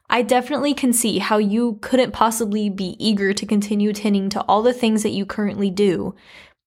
I 0.10 0.22
definitely 0.22 0.74
can 0.74 0.94
see 0.94 1.20
how 1.20 1.38
you 1.38 1.79
couldn't 1.82 2.13
possibly 2.13 2.70
be 2.70 2.96
eager 3.00 3.34
to 3.34 3.46
continue 3.46 3.94
tending 3.94 4.29
to 4.29 4.41
all 4.44 4.62
the 4.62 4.74
things 4.74 5.03
that 5.03 5.12
you 5.12 5.25
currently 5.25 5.70
do 5.70 6.15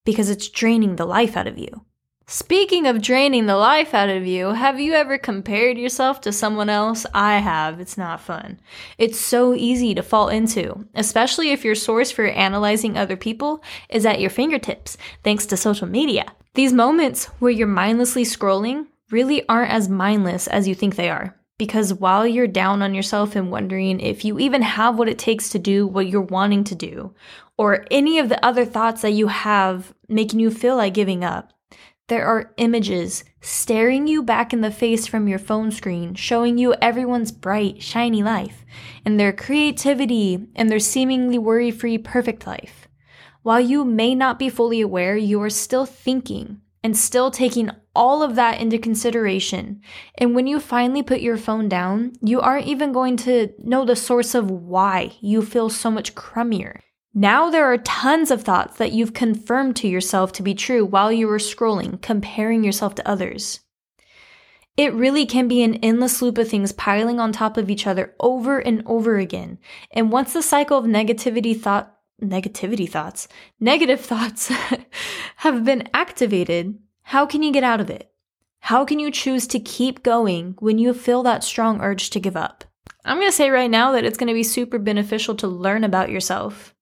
because 0.04 0.30
it's 0.30 0.48
draining 0.48 0.96
the 0.96 1.06
life 1.06 1.36
out 1.36 1.46
of 1.46 1.58
you. 1.58 1.84
Speaking 2.32 2.86
of 2.86 3.02
draining 3.02 3.46
the 3.46 3.56
life 3.56 3.92
out 3.92 4.08
of 4.08 4.24
you, 4.24 4.50
have 4.50 4.78
you 4.78 4.92
ever 4.92 5.18
compared 5.18 5.76
yourself 5.76 6.20
to 6.20 6.30
someone 6.30 6.68
else? 6.68 7.04
I 7.12 7.38
have. 7.38 7.80
It's 7.80 7.98
not 7.98 8.20
fun. 8.20 8.60
It's 8.98 9.18
so 9.18 9.52
easy 9.52 9.96
to 9.96 10.02
fall 10.04 10.28
into, 10.28 10.86
especially 10.94 11.50
if 11.50 11.64
your 11.64 11.74
source 11.74 12.12
for 12.12 12.26
analyzing 12.26 12.96
other 12.96 13.16
people 13.16 13.64
is 13.88 14.06
at 14.06 14.20
your 14.20 14.30
fingertips, 14.30 14.96
thanks 15.24 15.44
to 15.46 15.56
social 15.56 15.88
media. 15.88 16.24
These 16.54 16.72
moments 16.72 17.24
where 17.40 17.50
you're 17.50 17.66
mindlessly 17.66 18.22
scrolling 18.22 18.86
really 19.10 19.44
aren't 19.48 19.72
as 19.72 19.88
mindless 19.88 20.46
as 20.46 20.68
you 20.68 20.76
think 20.76 20.94
they 20.94 21.10
are. 21.10 21.34
Because 21.58 21.92
while 21.92 22.28
you're 22.28 22.46
down 22.46 22.80
on 22.80 22.94
yourself 22.94 23.34
and 23.34 23.50
wondering 23.50 23.98
if 23.98 24.24
you 24.24 24.38
even 24.38 24.62
have 24.62 24.96
what 24.96 25.08
it 25.08 25.18
takes 25.18 25.48
to 25.48 25.58
do 25.58 25.84
what 25.84 26.06
you're 26.06 26.20
wanting 26.20 26.62
to 26.62 26.76
do, 26.76 27.12
or 27.58 27.86
any 27.90 28.20
of 28.20 28.28
the 28.28 28.42
other 28.46 28.64
thoughts 28.64 29.02
that 29.02 29.14
you 29.14 29.26
have 29.26 29.92
making 30.08 30.38
you 30.38 30.52
feel 30.52 30.76
like 30.76 30.94
giving 30.94 31.24
up, 31.24 31.52
there 32.10 32.26
are 32.26 32.52
images 32.56 33.22
staring 33.40 34.08
you 34.08 34.20
back 34.20 34.52
in 34.52 34.62
the 34.62 34.70
face 34.72 35.06
from 35.06 35.28
your 35.28 35.38
phone 35.38 35.70
screen, 35.70 36.14
showing 36.16 36.58
you 36.58 36.74
everyone's 36.82 37.30
bright, 37.30 37.80
shiny 37.80 38.20
life, 38.20 38.64
and 39.04 39.18
their 39.18 39.32
creativity 39.32 40.48
and 40.56 40.68
their 40.68 40.80
seemingly 40.80 41.38
worry 41.38 41.70
free, 41.70 41.96
perfect 41.96 42.48
life. 42.48 42.88
While 43.42 43.60
you 43.60 43.84
may 43.84 44.16
not 44.16 44.40
be 44.40 44.50
fully 44.50 44.80
aware, 44.80 45.16
you 45.16 45.40
are 45.40 45.48
still 45.48 45.86
thinking 45.86 46.60
and 46.82 46.96
still 46.96 47.30
taking 47.30 47.70
all 47.94 48.24
of 48.24 48.34
that 48.34 48.60
into 48.60 48.76
consideration. 48.76 49.80
And 50.16 50.34
when 50.34 50.48
you 50.48 50.58
finally 50.58 51.04
put 51.04 51.20
your 51.20 51.36
phone 51.36 51.68
down, 51.68 52.14
you 52.20 52.40
aren't 52.40 52.66
even 52.66 52.92
going 52.92 53.18
to 53.18 53.52
know 53.58 53.84
the 53.84 53.94
source 53.94 54.34
of 54.34 54.50
why 54.50 55.12
you 55.20 55.42
feel 55.42 55.70
so 55.70 55.92
much 55.92 56.16
crummier. 56.16 56.80
Now 57.12 57.50
there 57.50 57.66
are 57.66 57.78
tons 57.78 58.30
of 58.30 58.42
thoughts 58.42 58.76
that 58.76 58.92
you've 58.92 59.14
confirmed 59.14 59.74
to 59.76 59.88
yourself 59.88 60.30
to 60.32 60.42
be 60.42 60.54
true 60.54 60.84
while 60.84 61.10
you 61.10 61.26
were 61.26 61.38
scrolling, 61.38 62.00
comparing 62.00 62.62
yourself 62.62 62.94
to 62.96 63.08
others. 63.08 63.60
It 64.76 64.94
really 64.94 65.26
can 65.26 65.48
be 65.48 65.62
an 65.62 65.74
endless 65.76 66.22
loop 66.22 66.38
of 66.38 66.48
things 66.48 66.72
piling 66.72 67.18
on 67.18 67.32
top 67.32 67.56
of 67.56 67.68
each 67.68 67.86
other 67.86 68.14
over 68.20 68.60
and 68.60 68.82
over 68.86 69.18
again. 69.18 69.58
And 69.90 70.12
once 70.12 70.32
the 70.32 70.40
cycle 70.40 70.78
of 70.78 70.84
negativity 70.84 71.60
thought, 71.60 71.96
negativity 72.22 72.88
thoughts, 72.88 73.26
negative 73.58 74.00
thoughts 74.12 74.52
have 75.36 75.64
been 75.64 75.88
activated, 75.92 76.78
how 77.02 77.26
can 77.26 77.42
you 77.42 77.52
get 77.52 77.64
out 77.64 77.80
of 77.80 77.90
it? 77.90 78.12
How 78.60 78.84
can 78.84 79.00
you 79.00 79.10
choose 79.10 79.48
to 79.48 79.58
keep 79.58 80.04
going 80.04 80.54
when 80.60 80.78
you 80.78 80.94
feel 80.94 81.24
that 81.24 81.42
strong 81.42 81.80
urge 81.80 82.10
to 82.10 82.20
give 82.20 82.36
up? 82.36 82.62
I'm 83.04 83.16
going 83.16 83.28
to 83.28 83.36
say 83.36 83.50
right 83.50 83.70
now 83.70 83.92
that 83.92 84.04
it's 84.04 84.18
going 84.18 84.28
to 84.28 84.34
be 84.34 84.44
super 84.44 84.78
beneficial 84.78 85.34
to 85.36 85.48
learn 85.48 85.82
about 85.82 86.10
yourself. 86.10 86.74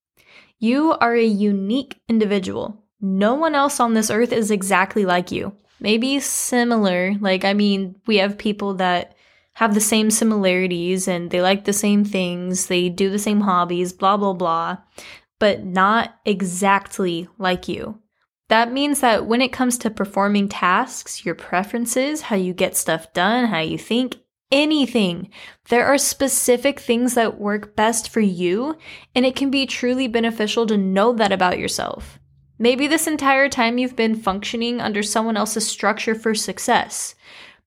You 0.59 0.91
are 0.99 1.15
a 1.15 1.25
unique 1.25 1.99
individual. 2.07 2.83
No 3.01 3.33
one 3.33 3.55
else 3.55 3.79
on 3.79 3.93
this 3.93 4.11
earth 4.11 4.33
is 4.33 4.51
exactly 4.51 5.05
like 5.05 5.31
you. 5.31 5.53
Maybe 5.79 6.19
similar. 6.19 7.15
Like, 7.19 7.45
I 7.45 7.53
mean, 7.53 7.95
we 8.05 8.17
have 8.17 8.37
people 8.37 8.73
that 8.75 9.15
have 9.53 9.73
the 9.73 9.81
same 9.81 10.11
similarities 10.11 11.07
and 11.07 11.31
they 11.31 11.41
like 11.41 11.65
the 11.65 11.73
same 11.73 12.05
things, 12.05 12.67
they 12.67 12.87
do 12.87 13.09
the 13.09 13.19
same 13.19 13.41
hobbies, 13.41 13.91
blah, 13.91 14.15
blah, 14.15 14.33
blah, 14.33 14.77
but 15.37 15.65
not 15.65 16.15
exactly 16.25 17.27
like 17.37 17.67
you. 17.67 17.99
That 18.47 18.71
means 18.71 19.01
that 19.01 19.25
when 19.25 19.41
it 19.41 19.51
comes 19.51 19.77
to 19.79 19.89
performing 19.89 20.47
tasks, 20.47 21.25
your 21.25 21.35
preferences, 21.35 22.21
how 22.21 22.35
you 22.35 22.53
get 22.53 22.75
stuff 22.75 23.11
done, 23.13 23.47
how 23.47 23.59
you 23.59 23.77
think, 23.77 24.17
anything. 24.51 25.29
There 25.69 25.85
are 25.85 25.97
specific 25.97 26.79
things 26.79 27.13
that 27.13 27.39
work 27.39 27.75
best 27.75 28.09
for 28.09 28.19
you, 28.19 28.77
and 29.15 29.25
it 29.25 29.35
can 29.35 29.49
be 29.51 29.65
truly 29.65 30.07
beneficial 30.07 30.65
to 30.67 30.77
know 30.77 31.13
that 31.13 31.31
about 31.31 31.59
yourself. 31.59 32.19
Maybe 32.57 32.87
this 32.87 33.07
entire 33.07 33.47
time 33.47 33.77
you've 33.77 33.95
been 33.95 34.15
functioning 34.15 34.81
under 34.81 35.01
someone 35.01 35.37
else's 35.37 35.67
structure 35.67 36.13
for 36.13 36.35
success. 36.35 37.15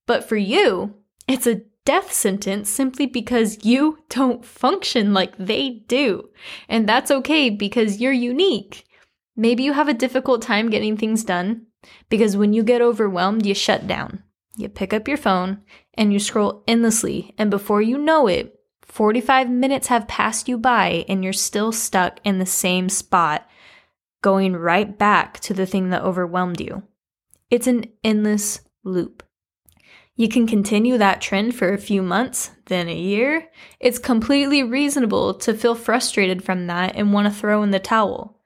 But 0.07 0.29
for 0.29 0.37
you, 0.37 0.95
it's 1.27 1.47
a 1.47 1.63
death 1.85 2.13
sentence 2.13 2.69
simply 2.69 3.07
because 3.07 3.65
you 3.65 3.99
don't 4.09 4.45
function 4.45 5.15
like 5.15 5.37
they 5.39 5.85
do. 5.89 6.29
And 6.69 6.89
that's 6.89 7.11
okay 7.11 7.49
because 7.51 8.01
you're 8.01 8.13
unique. 8.13 8.85
Maybe 9.35 9.63
you 9.63 9.73
have 9.73 9.89
a 9.89 9.95
difficult 9.95 10.43
time 10.43 10.69
getting 10.69 10.97
things 10.97 11.25
done 11.25 11.67
because 12.09 12.37
when 12.37 12.53
you 12.53 12.63
get 12.63 12.83
overwhelmed, 12.83 13.47
you 13.47 13.55
shut 13.55 13.87
down. 13.87 14.23
You 14.57 14.69
pick 14.69 14.93
up 14.93 15.09
your 15.09 15.17
phone 15.17 15.63
and 15.95 16.13
you 16.13 16.19
scroll 16.19 16.63
endlessly, 16.67 17.35
and 17.39 17.51
before 17.51 17.83
you 17.83 17.99
know 17.99 18.27
it, 18.27 18.59
45 18.83 19.49
minutes 19.49 19.87
have 19.87 20.09
passed 20.09 20.49
you 20.49 20.59
by 20.59 21.05
and 21.09 21.25
you're 21.25 21.33
still 21.33 21.73
stuck 21.73 22.21
in 22.25 22.39
the 22.39 22.47
same 22.47 22.89
spot, 22.89 23.49
going 24.21 24.55
right 24.55 24.99
back 24.99 25.41
to 25.41 25.55
the 25.55 25.67
thing 25.67 25.91
that 25.91 26.03
overwhelmed 26.03 26.61
you. 26.61 26.83
It's 27.51 27.67
an 27.67 27.87
endless 28.05 28.61
loop. 28.85 29.23
You 30.15 30.29
can 30.29 30.47
continue 30.47 30.99
that 30.99 31.23
trend 31.23 31.55
for 31.55 31.73
a 31.73 31.79
few 31.79 32.03
months, 32.03 32.51
then 32.67 32.89
a 32.89 32.95
year. 32.95 33.49
It's 33.81 33.99
completely 33.99 34.63
reasonable 34.63 35.35
to 35.35 35.55
feel 35.55 35.75
frustrated 35.75 36.45
from 36.45 36.67
that 36.67 36.97
and 36.97 37.13
want 37.13 37.27
to 37.27 37.35
throw 37.35 37.63
in 37.63 37.71
the 37.71 37.79
towel. 37.79 38.39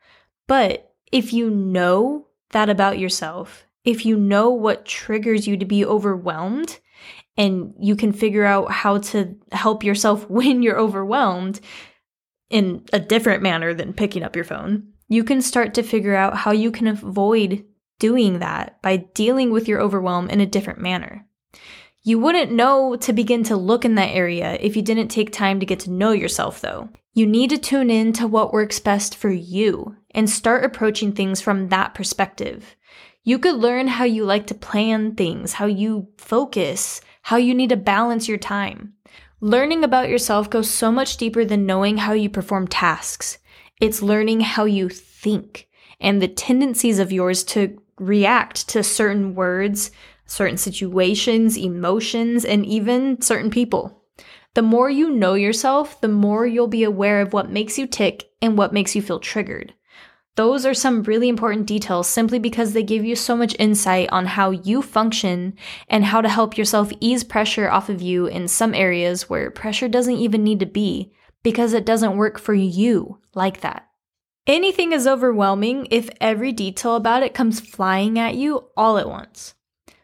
But 0.47 0.95
if 1.11 1.33
you 1.33 1.51
know 1.51 2.29
that 2.51 2.71
about 2.71 2.99
yourself, 2.99 3.67
if 3.85 4.07
you 4.07 4.17
know 4.17 4.51
what 4.51 4.85
triggers 4.85 5.47
you 5.47 5.57
to 5.57 5.65
be 5.65 5.85
overwhelmed 5.85 6.79
and 7.37 7.75
you 7.79 7.97
can 7.97 8.13
figure 8.13 8.45
out 8.45 8.71
how 8.71 8.99
to 8.99 9.37
help 9.53 9.85
yourself 9.85 10.29
when 10.31 10.63
you're 10.63 10.79
overwhelmed 10.79 11.61
in 12.51 12.85
a 12.93 13.01
different 13.01 13.43
manner 13.43 13.75
than 13.75 13.93
picking 13.93 14.23
up 14.23 14.37
your 14.37 14.45
phone, 14.45 14.93
you 15.09 15.25
can 15.25 15.43
start 15.43 15.75
to 15.75 15.83
figure 15.83 16.15
out 16.15 16.37
how 16.37 16.53
you 16.53 16.71
can 16.71 16.87
avoid 16.87 17.65
doing 17.99 18.39
that 18.41 18.81
by 18.83 18.97
dealing 18.97 19.51
with 19.51 19.69
your 19.69 19.81
overwhelm 19.81 20.29
in 20.29 20.41
a 20.41 20.47
different 20.47 20.81
manner. 20.81 21.27
You 22.03 22.21
wouldn't 22.21 22.53
know 22.53 22.95
to 22.97 23.13
begin 23.13 23.43
to 23.45 23.57
look 23.57 23.85
in 23.85 23.97
that 23.97 24.15
area 24.15 24.57
if 24.61 24.77
you 24.77 24.83
didn't 24.83 25.09
take 25.09 25.33
time 25.33 25.59
to 25.59 25.67
get 25.67 25.81
to 25.81 25.91
know 25.91 26.13
yourself, 26.13 26.61
though. 26.61 26.89
You 27.15 27.27
need 27.27 27.51
to 27.51 27.59
tune 27.59 27.91
in 27.91 28.13
to 28.15 28.29
what 28.29 28.53
works 28.53 28.79
best 28.79 29.17
for 29.17 29.31
you 29.31 29.97
and 30.13 30.31
start 30.31 30.65
approaching 30.65 31.13
things 31.13 31.41
from 31.41 31.69
that 31.71 31.95
perspective. 31.95 32.77
You 33.25 33.41
could 33.41 33.57
learn 33.57 33.89
how 33.89 34.05
you 34.05 34.25
like 34.25 34.47
to 34.49 34.55
plan 34.55 35.17
things, 35.17 35.55
how 35.55 35.67
you 35.67 36.09
focus, 36.17 37.01
how 37.27 37.37
you 37.37 37.53
need 37.53 37.71
to 37.71 37.77
balance 37.77 38.29
your 38.29 38.39
time. 38.39 38.93
Learning 39.41 39.83
about 39.83 40.09
yourself 40.09 40.49
goes 40.49 40.71
so 40.71 40.93
much 40.93 41.17
deeper 41.17 41.45
than 41.45 41.67
knowing 41.67 41.97
how 41.97 42.13
you 42.13 42.31
perform 42.31 42.69
tasks. 42.69 43.39
It's 43.81 44.01
learning 44.01 44.43
how 44.43 44.65
you 44.65 44.89
think 44.89 45.67
and 46.01 46.23
the 46.23 46.29
tendencies 46.29 47.01
of 47.01 47.11
yours 47.11 47.43
to 47.43 47.83
react 47.99 48.69
to 48.69 48.85
certain 48.85 49.35
words, 49.35 49.91
certain 50.25 50.57
situations, 50.57 51.59
emotions, 51.59 52.45
and 52.45 52.65
even 52.65 53.21
certain 53.21 53.51
people. 53.51 54.05
The 54.55 54.63
more 54.63 54.89
you 54.89 55.11
know 55.11 55.35
yourself, 55.35 56.01
the 56.01 56.07
more 56.07 56.47
you'll 56.47 56.69
be 56.69 56.85
aware 56.85 57.21
of 57.21 57.33
what 57.33 57.51
makes 57.51 57.77
you 57.77 57.89
tick 57.89 58.31
and 58.41 58.57
what 58.57 58.73
makes 58.73 58.95
you 58.95 59.03
feel 59.03 59.19
triggered. 59.19 59.75
Those 60.37 60.67
are 60.67 60.75
some 60.75 61.03
really 61.05 61.31
important 61.31 61.67
details 61.67 62.07
simply 62.07 62.39
because 62.39 62.75
they 62.75 62.83
give 62.83 63.05
you 63.07 63.17
so 63.17 63.35
much 63.35 63.57
insight 63.59 64.11
on 64.13 64.27
how 64.27 64.51
you 64.51 64.83
function 64.83 65.57
and 65.89 66.05
how 66.05 66.21
to 66.21 66.29
help 66.29 66.59
yourself 66.59 66.93
ease 67.01 67.25
pressure 67.25 67.71
off 67.71 67.89
of 67.89 68.03
you 68.03 68.27
in 68.27 68.47
some 68.47 68.75
areas 68.75 69.31
where 69.31 69.51
pressure 69.51 69.89
doesn't 69.89 70.17
even 70.17 70.45
need 70.45 70.61
to 70.61 70.67
be 70.67 71.11
because 71.43 71.73
it 71.73 71.87
doesn't 71.87 72.19
work 72.19 72.39
for 72.39 72.53
you 72.53 73.19
like 73.35 73.63
that. 73.63 73.89
Anything 74.47 74.93
is 74.93 75.07
overwhelming 75.07 75.89
if 75.91 76.11
every 76.21 76.53
detail 76.53 76.97
about 76.97 77.23
it 77.23 77.35
comes 77.35 77.59
flying 77.59 78.19
at 78.19 78.35
you 78.35 78.69
all 78.77 78.99
at 78.99 79.09
once. 79.09 79.55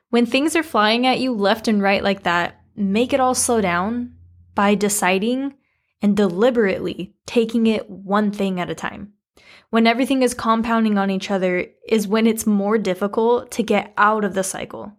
When 0.08 0.24
things 0.24 0.56
are 0.56 0.62
flying 0.62 1.06
at 1.06 1.20
you 1.20 1.34
left 1.34 1.68
and 1.68 1.82
right 1.82 2.02
like 2.02 2.22
that, 2.22 2.58
make 2.74 3.12
it 3.12 3.20
all 3.20 3.34
slow 3.34 3.60
down 3.60 4.14
by 4.54 4.76
deciding 4.76 5.54
and 6.00 6.16
deliberately 6.16 7.14
taking 7.26 7.66
it 7.66 7.88
one 7.88 8.32
thing 8.32 8.58
at 8.58 8.70
a 8.70 8.74
time 8.74 9.12
when 9.70 9.86
everything 9.86 10.22
is 10.22 10.34
compounding 10.34 10.98
on 10.98 11.10
each 11.10 11.30
other 11.30 11.66
is 11.88 12.06
when 12.06 12.26
it's 12.26 12.46
more 12.46 12.76
difficult 12.76 13.50
to 13.52 13.62
get 13.62 13.92
out 13.96 14.24
of 14.24 14.34
the 14.34 14.44
cycle. 14.44 14.92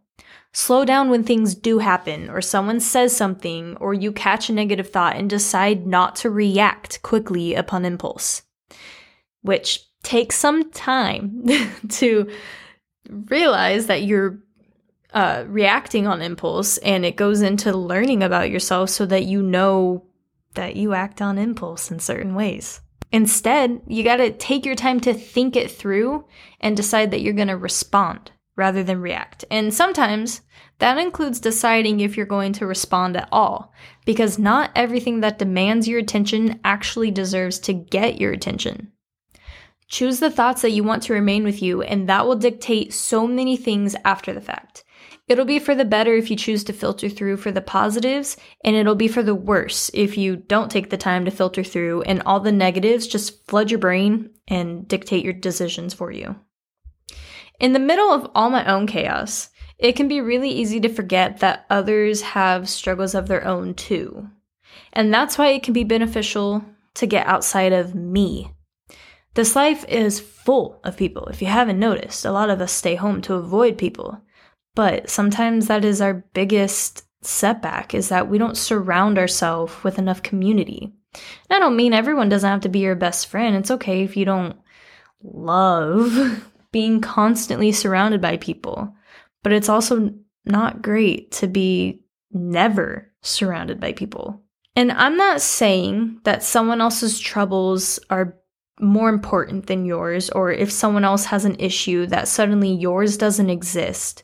Slow 0.51 0.85
down 0.85 1.09
when 1.09 1.23
things 1.23 1.55
do 1.55 1.79
happen, 1.79 2.29
or 2.29 2.41
someone 2.41 2.79
says 2.79 3.15
something, 3.15 3.75
or 3.77 3.93
you 3.93 4.11
catch 4.11 4.49
a 4.49 4.53
negative 4.53 4.89
thought 4.89 5.15
and 5.15 5.29
decide 5.29 5.87
not 5.87 6.15
to 6.17 6.29
react 6.29 7.01
quickly 7.01 7.55
upon 7.55 7.85
impulse, 7.85 8.43
which 9.41 9.87
takes 10.03 10.35
some 10.35 10.69
time 10.71 11.45
to 11.89 12.29
realize 13.09 13.87
that 13.87 14.03
you're 14.03 14.39
uh, 15.13 15.43
reacting 15.47 16.07
on 16.07 16.21
impulse 16.21 16.77
and 16.79 17.05
it 17.05 17.15
goes 17.15 17.41
into 17.41 17.75
learning 17.75 18.23
about 18.23 18.49
yourself 18.49 18.89
so 18.89 19.05
that 19.05 19.25
you 19.25 19.43
know 19.43 20.03
that 20.55 20.75
you 20.75 20.93
act 20.93 21.21
on 21.21 21.37
impulse 21.37 21.91
in 21.91 21.99
certain 21.99 22.35
ways. 22.35 22.81
Instead, 23.13 23.79
you 23.87 24.03
got 24.03 24.17
to 24.17 24.31
take 24.31 24.65
your 24.65 24.75
time 24.75 24.99
to 24.99 25.13
think 25.13 25.55
it 25.55 25.69
through 25.69 26.25
and 26.59 26.75
decide 26.75 27.11
that 27.11 27.21
you're 27.21 27.31
going 27.31 27.47
to 27.47 27.55
respond 27.55 28.31
rather 28.55 28.83
than 28.83 28.99
react. 28.99 29.45
And 29.51 29.71
sometimes 29.71 30.41
that 30.79 30.97
includes 30.97 31.39
deciding 31.39 31.99
if 31.99 32.17
you're 32.17 32.25
going 32.25 32.53
to 32.53 32.65
respond 32.65 33.15
at 33.15 33.29
all, 33.31 33.71
because 34.03 34.39
not 34.39 34.71
everything 34.75 35.21
that 35.21 35.37
demands 35.37 35.87
your 35.87 35.99
attention 35.99 36.59
actually 36.63 37.11
deserves 37.11 37.59
to 37.59 37.73
get 37.73 38.19
your 38.19 38.31
attention. 38.31 38.91
Choose 39.87 40.19
the 40.19 40.31
thoughts 40.31 40.63
that 40.63 40.71
you 40.71 40.83
want 40.83 41.03
to 41.03 41.13
remain 41.13 41.43
with 41.43 41.61
you, 41.61 41.83
and 41.83 42.09
that 42.09 42.25
will 42.25 42.35
dictate 42.35 42.93
so 42.93 43.27
many 43.27 43.55
things 43.55 43.95
after 44.03 44.33
the 44.33 44.41
fact. 44.41 44.83
It'll 45.27 45.45
be 45.45 45.59
for 45.59 45.73
the 45.73 45.85
better 45.85 46.13
if 46.15 46.29
you 46.29 46.35
choose 46.35 46.65
to 46.65 46.73
filter 46.73 47.07
through 47.07 47.37
for 47.37 47.51
the 47.51 47.61
positives, 47.61 48.35
and 48.63 48.75
it'll 48.75 48.95
be 48.95 49.07
for 49.07 49.23
the 49.23 49.35
worse 49.35 49.89
if 49.93 50.17
you 50.17 50.35
don't 50.35 50.69
take 50.69 50.89
the 50.89 50.97
time 50.97 51.23
to 51.25 51.31
filter 51.31 51.63
through 51.63 52.01
and 52.01 52.21
all 52.25 52.41
the 52.41 52.51
negatives 52.51 53.07
just 53.07 53.47
flood 53.47 53.71
your 53.71 53.79
brain 53.79 54.31
and 54.47 54.87
dictate 54.87 55.23
your 55.23 55.33
decisions 55.33 55.93
for 55.93 56.11
you. 56.11 56.35
In 57.59 57.71
the 57.71 57.79
middle 57.79 58.11
of 58.11 58.29
all 58.35 58.49
my 58.49 58.65
own 58.65 58.85
chaos, 58.85 59.49
it 59.77 59.95
can 59.95 60.09
be 60.09 60.19
really 60.19 60.49
easy 60.49 60.79
to 60.81 60.89
forget 60.89 61.39
that 61.39 61.65
others 61.69 62.21
have 62.21 62.67
struggles 62.67 63.15
of 63.15 63.27
their 63.27 63.45
own 63.45 63.73
too. 63.73 64.29
And 64.91 65.13
that's 65.13 65.37
why 65.37 65.49
it 65.49 65.63
can 65.63 65.73
be 65.73 65.85
beneficial 65.85 66.65
to 66.95 67.07
get 67.07 67.27
outside 67.27 67.71
of 67.71 67.95
me. 67.95 68.51
This 69.35 69.55
life 69.55 69.85
is 69.87 70.19
full 70.19 70.79
of 70.83 70.97
people. 70.97 71.25
If 71.27 71.41
you 71.41 71.47
haven't 71.47 71.79
noticed, 71.79 72.25
a 72.25 72.31
lot 72.31 72.49
of 72.49 72.61
us 72.61 72.71
stay 72.71 72.95
home 72.95 73.21
to 73.23 73.35
avoid 73.35 73.77
people. 73.77 74.21
But 74.75 75.09
sometimes 75.09 75.67
that 75.67 75.85
is 75.85 76.01
our 76.01 76.25
biggest 76.33 77.03
setback 77.21 77.93
is 77.93 78.09
that 78.09 78.27
we 78.27 78.37
don't 78.37 78.57
surround 78.57 79.17
ourselves 79.17 79.83
with 79.83 79.99
enough 79.99 80.23
community. 80.23 80.93
And 81.49 81.57
I 81.57 81.59
don't 81.59 81.75
mean 81.75 81.93
everyone 81.93 82.29
doesn't 82.29 82.49
have 82.49 82.61
to 82.61 82.69
be 82.69 82.79
your 82.79 82.95
best 82.95 83.27
friend. 83.27 83.55
It's 83.55 83.71
okay 83.71 84.03
if 84.03 84.17
you 84.17 84.25
don't 84.25 84.57
love 85.23 86.49
being 86.71 87.01
constantly 87.01 87.71
surrounded 87.71 88.19
by 88.19 88.37
people. 88.37 88.93
But 89.43 89.53
it's 89.53 89.69
also 89.69 90.13
not 90.45 90.81
great 90.81 91.31
to 91.33 91.47
be 91.47 92.01
never 92.31 93.11
surrounded 93.21 93.79
by 93.79 93.93
people. 93.93 94.41
And 94.75 94.91
I'm 94.91 95.17
not 95.17 95.41
saying 95.41 96.19
that 96.23 96.43
someone 96.43 96.81
else's 96.81 97.19
troubles 97.19 97.99
are 98.09 98.35
more 98.79 99.09
important 99.09 99.67
than 99.67 99.85
yours, 99.85 100.29
or 100.31 100.51
if 100.51 100.71
someone 100.71 101.05
else 101.05 101.25
has 101.25 101.45
an 101.45 101.55
issue 101.59 102.07
that 102.07 102.27
suddenly 102.27 102.73
yours 102.73 103.17
doesn't 103.17 103.51
exist. 103.51 104.23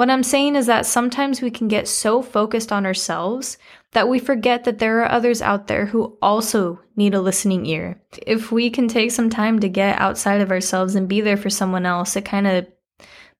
What 0.00 0.08
I'm 0.08 0.22
saying 0.22 0.56
is 0.56 0.64
that 0.64 0.86
sometimes 0.86 1.42
we 1.42 1.50
can 1.50 1.68
get 1.68 1.86
so 1.86 2.22
focused 2.22 2.72
on 2.72 2.86
ourselves 2.86 3.58
that 3.92 4.08
we 4.08 4.18
forget 4.18 4.64
that 4.64 4.78
there 4.78 5.02
are 5.02 5.10
others 5.10 5.42
out 5.42 5.66
there 5.66 5.84
who 5.84 6.16
also 6.22 6.80
need 6.96 7.12
a 7.12 7.20
listening 7.20 7.66
ear. 7.66 8.00
If 8.26 8.50
we 8.50 8.70
can 8.70 8.88
take 8.88 9.10
some 9.10 9.28
time 9.28 9.58
to 9.58 9.68
get 9.68 10.00
outside 10.00 10.40
of 10.40 10.50
ourselves 10.50 10.94
and 10.94 11.06
be 11.06 11.20
there 11.20 11.36
for 11.36 11.50
someone 11.50 11.84
else, 11.84 12.16
it 12.16 12.24
kind 12.24 12.46
of 12.46 12.66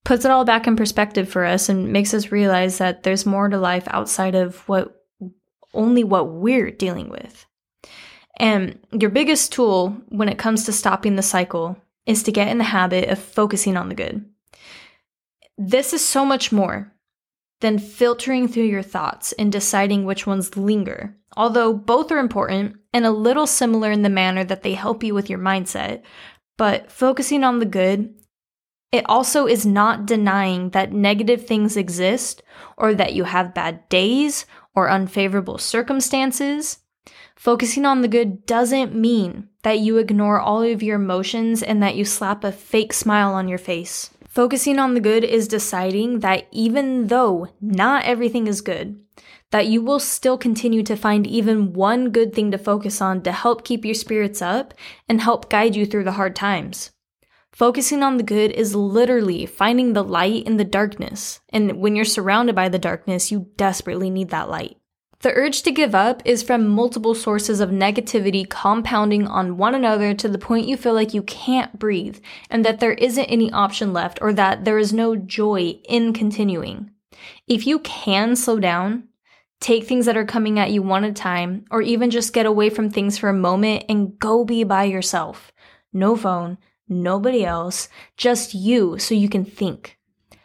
puts 0.04 0.26
it 0.26 0.30
all 0.30 0.44
back 0.44 0.66
in 0.66 0.76
perspective 0.76 1.30
for 1.30 1.46
us 1.46 1.70
and 1.70 1.94
makes 1.94 2.12
us 2.12 2.30
realize 2.30 2.76
that 2.76 3.04
there's 3.04 3.24
more 3.24 3.48
to 3.48 3.56
life 3.56 3.84
outside 3.86 4.34
of 4.34 4.56
what 4.68 5.02
only 5.72 6.04
what 6.04 6.30
we're 6.30 6.70
dealing 6.70 7.08
with. 7.08 7.46
And 8.36 8.78
your 8.92 9.08
biggest 9.08 9.50
tool 9.50 9.96
when 10.10 10.28
it 10.28 10.36
comes 10.36 10.66
to 10.66 10.72
stopping 10.72 11.16
the 11.16 11.22
cycle 11.22 11.78
is 12.04 12.22
to 12.24 12.32
get 12.32 12.48
in 12.48 12.58
the 12.58 12.64
habit 12.64 13.08
of 13.08 13.18
focusing 13.18 13.78
on 13.78 13.88
the 13.88 13.94
good. 13.94 14.26
This 15.62 15.92
is 15.92 16.02
so 16.02 16.24
much 16.24 16.52
more 16.52 16.90
than 17.60 17.78
filtering 17.78 18.48
through 18.48 18.64
your 18.64 18.82
thoughts 18.82 19.32
and 19.32 19.52
deciding 19.52 20.06
which 20.06 20.26
ones 20.26 20.56
linger. 20.56 21.14
Although 21.36 21.74
both 21.74 22.10
are 22.10 22.18
important 22.18 22.76
and 22.94 23.04
a 23.04 23.10
little 23.10 23.46
similar 23.46 23.92
in 23.92 24.00
the 24.00 24.08
manner 24.08 24.42
that 24.42 24.62
they 24.62 24.72
help 24.72 25.04
you 25.04 25.12
with 25.12 25.28
your 25.28 25.38
mindset, 25.38 26.00
but 26.56 26.90
focusing 26.90 27.44
on 27.44 27.58
the 27.58 27.66
good, 27.66 28.14
it 28.90 29.04
also 29.06 29.46
is 29.46 29.66
not 29.66 30.06
denying 30.06 30.70
that 30.70 30.94
negative 30.94 31.46
things 31.46 31.76
exist 31.76 32.42
or 32.78 32.94
that 32.94 33.12
you 33.12 33.24
have 33.24 33.52
bad 33.52 33.86
days 33.90 34.46
or 34.74 34.88
unfavorable 34.88 35.58
circumstances. 35.58 36.78
Focusing 37.36 37.84
on 37.84 38.00
the 38.00 38.08
good 38.08 38.46
doesn't 38.46 38.94
mean 38.94 39.50
that 39.62 39.80
you 39.80 39.98
ignore 39.98 40.40
all 40.40 40.62
of 40.62 40.82
your 40.82 40.96
emotions 40.96 41.62
and 41.62 41.82
that 41.82 41.96
you 41.96 42.06
slap 42.06 42.44
a 42.44 42.50
fake 42.50 42.94
smile 42.94 43.34
on 43.34 43.46
your 43.46 43.58
face. 43.58 44.08
Focusing 44.30 44.78
on 44.78 44.94
the 44.94 45.00
good 45.00 45.24
is 45.24 45.48
deciding 45.48 46.20
that 46.20 46.46
even 46.52 47.08
though 47.08 47.48
not 47.60 48.04
everything 48.04 48.46
is 48.46 48.60
good, 48.60 49.02
that 49.50 49.66
you 49.66 49.82
will 49.82 49.98
still 49.98 50.38
continue 50.38 50.84
to 50.84 50.94
find 50.94 51.26
even 51.26 51.72
one 51.72 52.10
good 52.10 52.32
thing 52.32 52.52
to 52.52 52.56
focus 52.56 53.00
on 53.00 53.22
to 53.22 53.32
help 53.32 53.64
keep 53.64 53.84
your 53.84 53.94
spirits 53.94 54.40
up 54.40 54.72
and 55.08 55.20
help 55.20 55.50
guide 55.50 55.74
you 55.74 55.84
through 55.84 56.04
the 56.04 56.12
hard 56.12 56.36
times. 56.36 56.92
Focusing 57.50 58.04
on 58.04 58.18
the 58.18 58.22
good 58.22 58.52
is 58.52 58.76
literally 58.76 59.46
finding 59.46 59.94
the 59.94 60.04
light 60.04 60.46
in 60.46 60.58
the 60.58 60.64
darkness. 60.64 61.40
And 61.48 61.80
when 61.80 61.96
you're 61.96 62.04
surrounded 62.04 62.54
by 62.54 62.68
the 62.68 62.78
darkness, 62.78 63.32
you 63.32 63.48
desperately 63.56 64.10
need 64.10 64.28
that 64.28 64.48
light. 64.48 64.79
The 65.20 65.32
urge 65.34 65.62
to 65.62 65.70
give 65.70 65.94
up 65.94 66.22
is 66.24 66.42
from 66.42 66.66
multiple 66.66 67.14
sources 67.14 67.60
of 67.60 67.68
negativity 67.68 68.48
compounding 68.48 69.26
on 69.26 69.58
one 69.58 69.74
another 69.74 70.14
to 70.14 70.28
the 70.28 70.38
point 70.38 70.66
you 70.66 70.78
feel 70.78 70.94
like 70.94 71.12
you 71.12 71.22
can't 71.22 71.78
breathe 71.78 72.18
and 72.48 72.64
that 72.64 72.80
there 72.80 72.94
isn't 72.94 73.24
any 73.24 73.52
option 73.52 73.92
left 73.92 74.18
or 74.22 74.32
that 74.32 74.64
there 74.64 74.78
is 74.78 74.94
no 74.94 75.16
joy 75.16 75.78
in 75.86 76.14
continuing. 76.14 76.90
If 77.46 77.66
you 77.66 77.80
can 77.80 78.34
slow 78.34 78.58
down, 78.58 79.08
take 79.60 79.84
things 79.84 80.06
that 80.06 80.16
are 80.16 80.24
coming 80.24 80.58
at 80.58 80.70
you 80.70 80.80
one 80.80 81.04
at 81.04 81.10
a 81.10 81.12
time, 81.12 81.66
or 81.70 81.82
even 81.82 82.10
just 82.10 82.32
get 82.32 82.46
away 82.46 82.70
from 82.70 82.88
things 82.88 83.18
for 83.18 83.28
a 83.28 83.34
moment 83.34 83.84
and 83.90 84.18
go 84.18 84.42
be 84.42 84.64
by 84.64 84.84
yourself. 84.84 85.52
No 85.92 86.16
phone, 86.16 86.56
nobody 86.88 87.44
else, 87.44 87.90
just 88.16 88.54
you 88.54 88.98
so 88.98 89.14
you 89.14 89.28
can 89.28 89.44
think. 89.44 89.98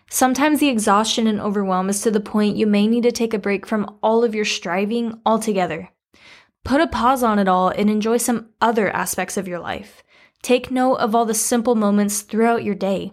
Sometimes 0.10 0.60
the 0.60 0.70
exhaustion 0.70 1.28
and 1.28 1.39
overwhelm 1.39 1.89
is 1.89 2.02
to 2.02 2.12
the 2.12 2.20
point 2.20 2.58
you 2.58 2.68
may 2.68 2.88
need 2.88 3.04
to 3.04 3.12
take 3.12 3.34
a 3.34 3.39
break 3.39 3.65
from 3.65 3.98
all 4.02 4.24
of 4.24 4.36
your 4.36 4.46
striving 4.46 5.20
altogether. 5.26 5.89
Put 6.63 6.82
a 6.82 6.88
pause 6.88 7.24
on 7.24 7.39
it 7.39 7.48
all 7.48 7.70
and 7.70 7.89
enjoy 7.89 8.18
some 8.18 8.50
other 8.62 8.89
aspects 8.89 9.38
of 9.38 9.48
your 9.48 9.60
life. 9.60 10.04
Take 10.41 10.70
note 10.70 10.96
of 10.98 11.15
all 11.15 11.26
the 11.26 11.34
simple 11.34 11.74
moments 11.74 12.22
throughout 12.22 12.63
your 12.63 12.76
day. 12.76 13.12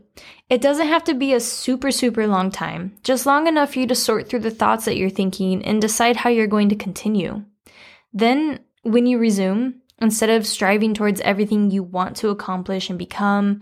It 0.51 0.61
doesn't 0.61 0.87
have 0.87 1.05
to 1.05 1.15
be 1.15 1.33
a 1.33 1.41
super, 1.41 1.91
super 1.91 2.27
long 2.27 2.51
time, 2.51 2.97
just 3.03 3.25
long 3.25 3.47
enough 3.47 3.73
for 3.73 3.79
you 3.81 3.87
to 3.87 3.95
sort 3.95 4.29
through 4.29 4.41
the 4.41 4.51
thoughts 4.51 4.85
that 4.85 4.99
you're 4.99 5.09
thinking 5.09 5.65
and 5.65 5.81
decide 5.81 6.17
how 6.17 6.29
you're 6.29 6.47
going 6.47 6.69
to 6.69 6.77
continue. 6.77 7.45
Then, 8.13 8.61
when 8.83 9.07
you 9.07 9.19
resume, 9.19 9.77
instead 9.99 10.29
of 10.29 10.47
striving 10.47 10.93
towards 10.93 11.23
everything 11.23 11.71
you 11.71 11.83
want 11.83 12.17
to 12.17 12.29
accomplish 12.29 12.91
and 12.91 12.99
become, 12.99 13.61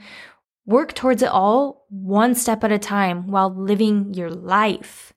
Work 0.70 0.94
towards 0.94 1.20
it 1.20 1.28
all 1.28 1.84
one 1.88 2.36
step 2.36 2.62
at 2.62 2.70
a 2.70 2.78
time 2.78 3.26
while 3.26 3.52
living 3.52 4.14
your 4.14 4.30
life. 4.30 5.12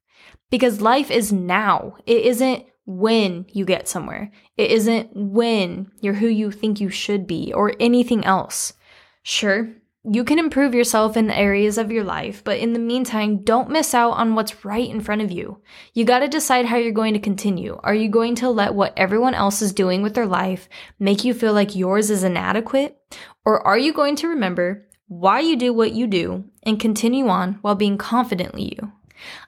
Because 0.49 0.81
life 0.81 1.11
is 1.11 1.31
now. 1.31 1.95
It 2.07 2.25
isn't 2.25 2.65
when 2.87 3.45
you 3.49 3.63
get 3.63 3.87
somewhere. 3.87 4.31
It 4.57 4.71
isn't 4.71 5.11
when 5.13 5.91
you're 6.01 6.15
who 6.15 6.27
you 6.27 6.49
think 6.49 6.81
you 6.81 6.89
should 6.89 7.27
be 7.27 7.53
or 7.53 7.73
anything 7.79 8.25
else. 8.25 8.73
Sure, 9.21 9.69
you 10.03 10.23
can 10.23 10.39
improve 10.39 10.73
yourself 10.73 11.15
in 11.15 11.29
areas 11.29 11.77
of 11.77 11.91
your 11.91 12.03
life, 12.03 12.43
but 12.43 12.57
in 12.57 12.73
the 12.73 12.79
meantime, 12.79 13.43
don't 13.43 13.69
miss 13.69 13.93
out 13.93 14.13
on 14.13 14.33
what's 14.33 14.65
right 14.65 14.89
in 14.89 15.01
front 15.01 15.21
of 15.21 15.31
you. 15.31 15.61
You 15.93 16.03
gotta 16.03 16.27
decide 16.27 16.65
how 16.65 16.77
you're 16.77 16.91
going 16.91 17.13
to 17.13 17.19
continue. 17.19 17.79
Are 17.83 17.93
you 17.93 18.09
going 18.09 18.33
to 18.37 18.49
let 18.49 18.73
what 18.73 18.93
everyone 18.97 19.35
else 19.35 19.61
is 19.61 19.71
doing 19.71 20.01
with 20.01 20.15
their 20.15 20.25
life 20.25 20.67
make 20.97 21.23
you 21.23 21.35
feel 21.35 21.53
like 21.53 21.75
yours 21.75 22.09
is 22.09 22.23
inadequate? 22.23 22.97
Or 23.45 23.61
are 23.67 23.77
you 23.77 23.93
going 23.93 24.15
to 24.15 24.29
remember 24.29 24.87
why 25.19 25.39
you 25.39 25.55
do 25.55 25.73
what 25.73 25.93
you 25.93 26.07
do 26.07 26.45
and 26.63 26.79
continue 26.79 27.27
on 27.27 27.59
while 27.61 27.75
being 27.75 27.97
confidently 27.97 28.75
you? 28.75 28.91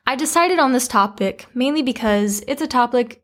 I 0.06 0.16
decided 0.16 0.60
on 0.60 0.74
this 0.74 0.88
topic 0.88 1.48
mainly 1.54 1.82
because 1.82 2.44
it's 2.48 2.62
a 2.62 2.68
topic 2.68 3.24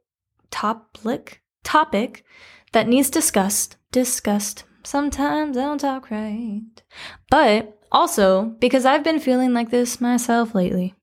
topic 0.50 1.42
topic 1.64 2.26
that 2.72 2.88
needs 2.88 3.10
discussed 3.10 3.78
discussed. 3.92 4.64
Sometimes 4.84 5.56
i 5.56 5.62
don't 5.62 5.80
talk 5.80 6.10
right. 6.10 6.62
But 7.30 7.80
also 7.92 8.56
because 8.60 8.86
i've 8.86 9.04
been 9.04 9.20
feeling 9.20 9.54
like 9.54 9.70
this 9.70 10.02
myself 10.02 10.56
lately. 10.56 10.96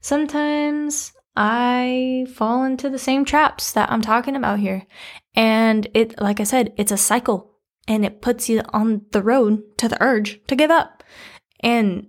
Sometimes 0.00 1.12
i 1.36 2.26
fall 2.34 2.64
into 2.64 2.90
the 2.90 2.98
same 2.98 3.24
traps 3.24 3.72
that 3.72 3.90
i'm 3.92 4.02
talking 4.02 4.36
about 4.36 4.58
here. 4.58 4.86
And 5.34 5.86
it 5.94 6.20
like 6.20 6.40
i 6.40 6.44
said 6.44 6.72
it's 6.76 6.92
a 6.92 6.96
cycle 6.96 7.49
and 7.90 8.04
it 8.04 8.22
puts 8.22 8.48
you 8.48 8.62
on 8.72 9.02
the 9.10 9.20
road 9.20 9.76
to 9.76 9.88
the 9.88 10.00
urge 10.00 10.40
to 10.46 10.54
give 10.54 10.70
up 10.70 11.02
and 11.58 12.06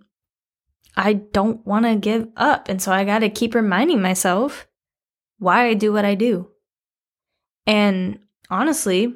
I 0.95 1.13
don't 1.13 1.65
want 1.65 1.85
to 1.85 1.95
give 1.95 2.27
up. 2.37 2.69
And 2.69 2.79
so 2.79 2.91
I 2.91 3.03
got 3.03 3.19
to 3.19 3.29
keep 3.29 3.55
reminding 3.55 3.99
myself 3.99 4.67
why 5.39 5.65
I 5.65 5.73
do 5.73 5.91
what 5.91 6.05
I 6.05 6.13
do. 6.13 6.49
And 7.65 8.19
honestly, 8.49 9.15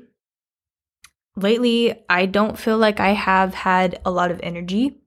lately, 1.36 2.04
I 2.10 2.25
don't 2.25 2.58
feel 2.58 2.80
like 2.80 2.99
I 2.99 3.10
have 3.10 3.54
had 3.54 4.01
a 4.04 4.10
lot 4.10 4.32
of 4.32 4.39
energy 4.41 4.97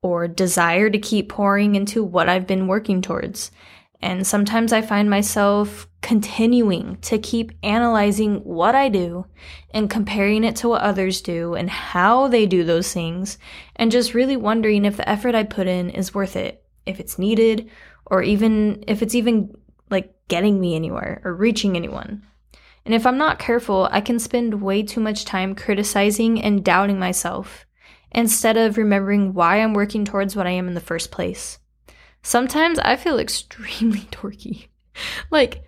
or 0.00 0.28
desire 0.28 0.88
to 0.88 0.98
keep 0.98 1.28
pouring 1.28 1.74
into 1.74 2.02
what 2.02 2.30
I've 2.30 2.46
been 2.46 2.68
working 2.68 3.02
towards. 3.02 3.50
And 4.02 4.26
sometimes 4.26 4.72
I 4.72 4.82
find 4.82 5.08
myself 5.08 5.86
continuing 6.00 6.96
to 7.02 7.18
keep 7.18 7.52
analyzing 7.62 8.38
what 8.38 8.74
I 8.74 8.88
do 8.88 9.26
and 9.70 9.88
comparing 9.88 10.42
it 10.42 10.56
to 10.56 10.68
what 10.68 10.82
others 10.82 11.20
do 11.20 11.54
and 11.54 11.70
how 11.70 12.26
they 12.26 12.44
do 12.44 12.64
those 12.64 12.92
things, 12.92 13.38
and 13.76 13.92
just 13.92 14.12
really 14.12 14.36
wondering 14.36 14.84
if 14.84 14.96
the 14.96 15.08
effort 15.08 15.36
I 15.36 15.44
put 15.44 15.68
in 15.68 15.88
is 15.90 16.12
worth 16.12 16.34
it, 16.34 16.64
if 16.84 16.98
it's 16.98 17.16
needed, 17.16 17.70
or 18.06 18.22
even 18.22 18.82
if 18.88 19.02
it's 19.02 19.14
even 19.14 19.56
like 19.88 20.12
getting 20.26 20.60
me 20.60 20.74
anywhere 20.74 21.22
or 21.24 21.32
reaching 21.32 21.76
anyone. 21.76 22.26
And 22.84 22.94
if 22.94 23.06
I'm 23.06 23.18
not 23.18 23.38
careful, 23.38 23.88
I 23.92 24.00
can 24.00 24.18
spend 24.18 24.60
way 24.60 24.82
too 24.82 25.00
much 25.00 25.24
time 25.24 25.54
criticizing 25.54 26.42
and 26.42 26.64
doubting 26.64 26.98
myself 26.98 27.66
instead 28.10 28.56
of 28.56 28.76
remembering 28.76 29.32
why 29.32 29.58
I'm 29.58 29.74
working 29.74 30.04
towards 30.04 30.34
what 30.34 30.48
I 30.48 30.50
am 30.50 30.66
in 30.66 30.74
the 30.74 30.80
first 30.80 31.12
place. 31.12 31.60
Sometimes 32.22 32.78
I 32.78 32.96
feel 32.96 33.18
extremely 33.18 34.00
dorky. 34.10 34.68
like, 35.30 35.64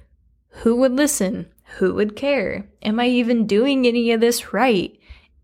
who 0.48 0.76
would 0.76 0.92
listen? 0.92 1.46
Who 1.78 1.94
would 1.94 2.14
care? 2.14 2.68
Am 2.82 3.00
I 3.00 3.08
even 3.08 3.46
doing 3.46 3.86
any 3.86 4.12
of 4.12 4.20
this 4.20 4.52
right? 4.52 4.96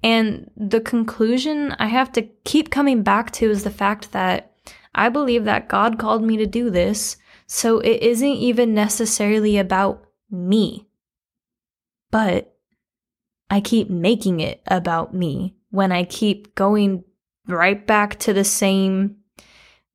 And 0.03 0.51
the 0.57 0.81
conclusion 0.81 1.75
I 1.79 1.88
have 1.88 2.12
to 2.12 2.23
keep 2.44 2.70
coming 2.70 3.03
back 3.03 3.33
to 3.33 3.51
is 3.51 3.64
the 3.64 3.70
fact 3.70 4.12
that 4.12 4.53
I 4.94 5.09
believe 5.09 5.44
that 5.44 5.68
God 5.68 5.99
called 5.99 6.23
me 6.23 6.37
to 6.38 6.46
do 6.46 6.70
this, 6.70 7.16
so 7.46 7.81
it 7.81 8.03
isn't 8.03 8.27
even 8.27 8.75
necessarily 8.75 9.59
about 9.59 10.05
me. 10.31 10.87
But 12.11 12.57
I 13.51 13.61
keep 13.61 13.90
making 13.90 14.40
it 14.40 14.62
about 14.66 15.14
me 15.14 15.57
when 15.70 15.92
I 15.92 16.05
keep 16.05 16.55
going 16.55 17.05
right 17.46 17.85
back 17.85 18.18
to 18.20 18.33
the 18.33 18.44
same 18.44 19.16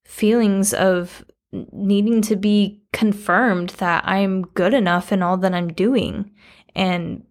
feelings 0.05 0.73
of 0.73 1.25
needing 1.51 2.21
to 2.21 2.35
be 2.35 2.81
confirmed 2.93 3.69
that 3.71 4.07
I'm 4.07 4.43
good 4.43 4.73
enough 4.73 5.11
in 5.11 5.21
all 5.21 5.37
that 5.37 5.53
I'm 5.53 5.73
doing. 5.73 6.31
And 6.75 7.23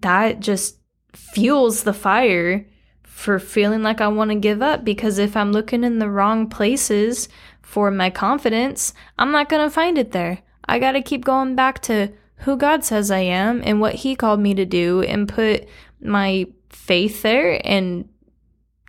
that 0.00 0.40
just 0.40 0.78
fuels 1.12 1.84
the 1.84 1.92
fire 1.92 2.66
for 3.02 3.38
feeling 3.38 3.82
like 3.82 4.00
I 4.00 4.08
want 4.08 4.30
to 4.30 4.36
give 4.36 4.60
up 4.60 4.84
because 4.84 5.18
if 5.18 5.36
I'm 5.36 5.52
looking 5.52 5.84
in 5.84 5.98
the 5.98 6.10
wrong 6.10 6.48
places 6.48 7.28
for 7.62 7.90
my 7.90 8.10
confidence, 8.10 8.92
I'm 9.18 9.30
not 9.30 9.48
going 9.48 9.62
to 9.62 9.70
find 9.70 9.98
it 9.98 10.12
there. 10.12 10.40
I 10.66 10.78
got 10.78 10.92
to 10.92 11.02
keep 11.02 11.24
going 11.24 11.54
back 11.54 11.80
to 11.82 12.12
who 12.38 12.56
God 12.56 12.84
says 12.84 13.10
I 13.10 13.20
am 13.20 13.62
and 13.64 13.80
what 13.80 13.94
He 13.94 14.16
called 14.16 14.40
me 14.40 14.54
to 14.54 14.66
do 14.66 15.02
and 15.02 15.28
put 15.28 15.66
my 16.00 16.46
faith 16.70 17.22
there 17.22 17.60
and 17.64 18.08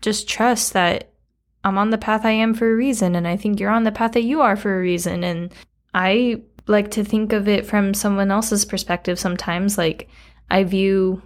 just 0.02 0.28
trust 0.28 0.74
that 0.74 1.12
I'm 1.66 1.80
on 1.80 1.90
the 1.90 1.98
path 1.98 2.24
I 2.24 2.32
am 2.32 2.54
for 2.54 2.72
a 2.72 2.76
reason, 2.76 3.16
and 3.16 3.28
I 3.28 3.36
think 3.36 3.60
you're 3.60 3.72
on 3.72 3.84
the 3.84 3.92
path 3.92 4.12
that 4.12 4.22
you 4.22 4.40
are 4.42 4.56
for 4.56 4.78
a 4.78 4.82
reason. 4.82 5.24
And 5.24 5.52
I 5.96 6.44
like 6.68 6.92
to 6.92 7.04
think 7.04 7.34
of 7.34 7.48
it 7.48 7.66
from 7.66 7.96
someone 7.96 8.30
else's 8.30 8.66
perspective 8.66 9.18
sometimes. 9.18 9.76
Like, 9.76 10.08
I 10.50 10.64
view 10.64 11.24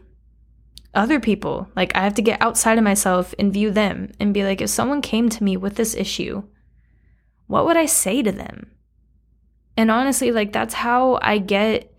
other 0.95 1.19
people, 1.19 1.67
like, 1.75 1.95
I 1.95 1.99
have 1.99 2.15
to 2.15 2.21
get 2.21 2.41
outside 2.41 2.78
of 2.78 2.84
myself 2.84 3.36
and 3.38 3.54
view 3.54 3.69
them 3.69 4.12
and 4.19 4.34
be 4.34 4.43
like, 4.43 4.62
if 4.62 4.69
someone 4.69 5.02
came 5.02 5.30
to 5.30 5.43
me 5.43 5.58
with 5.58 5.75
this 5.75 5.93
issue, 5.93 6.41
what 7.47 7.65
would 7.65 7.78
I 7.78 7.86
say 7.86 8.23
to 8.23 8.32
them? 8.32 8.71
And 9.75 9.91
honestly, 9.91 10.32
like, 10.32 10.54
that's 10.54 10.73
how 10.73 11.19
I 11.21 11.38
get 11.38 11.93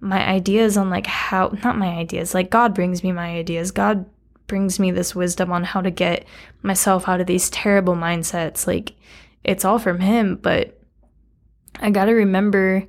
my 0.00 0.26
ideas 0.26 0.76
on, 0.76 0.88
like, 0.88 1.06
how, 1.06 1.56
not 1.62 1.76
my 1.76 1.88
ideas, 1.88 2.32
like, 2.32 2.48
God 2.48 2.74
brings 2.74 3.02
me 3.02 3.12
my 3.12 3.36
ideas. 3.36 3.70
God 3.70 4.06
brings 4.52 4.78
me 4.78 4.90
this 4.90 5.14
wisdom 5.14 5.50
on 5.50 5.64
how 5.64 5.80
to 5.80 5.90
get 5.90 6.26
myself 6.60 7.08
out 7.08 7.22
of 7.22 7.26
these 7.26 7.48
terrible 7.48 7.94
mindsets. 7.94 8.66
Like, 8.66 8.92
it's 9.42 9.64
all 9.64 9.78
from 9.78 10.00
him, 10.00 10.36
but 10.36 10.78
I 11.80 11.88
gotta 11.88 12.12
remember 12.12 12.86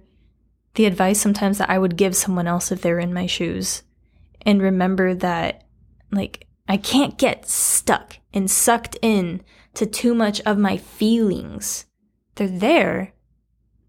the 0.73 0.83
advice 0.83 1.21
sometimes 1.21 1.59
that 1.59 1.69
I 1.69 1.79
would 1.79 1.95
give 1.95 2.17
someone 2.17 2.47
else 2.47 2.69
if 2.69 2.81
they're 2.81 2.99
in 2.99 3.13
my 3.13 3.27
shoes. 3.27 3.83
And 4.41 4.61
remember 4.61 5.15
that, 5.15 5.63
like, 6.11 6.47
I 6.67 6.75
can't 6.75 7.17
get 7.17 7.47
stuck 7.47 8.17
and 8.33 8.51
sucked 8.51 8.97
in 9.01 9.41
to 9.75 9.85
too 9.85 10.13
much 10.13 10.41
of 10.41 10.57
my 10.57 10.75
feelings. 10.75 11.85
They're 12.35 12.49
there, 12.49 13.13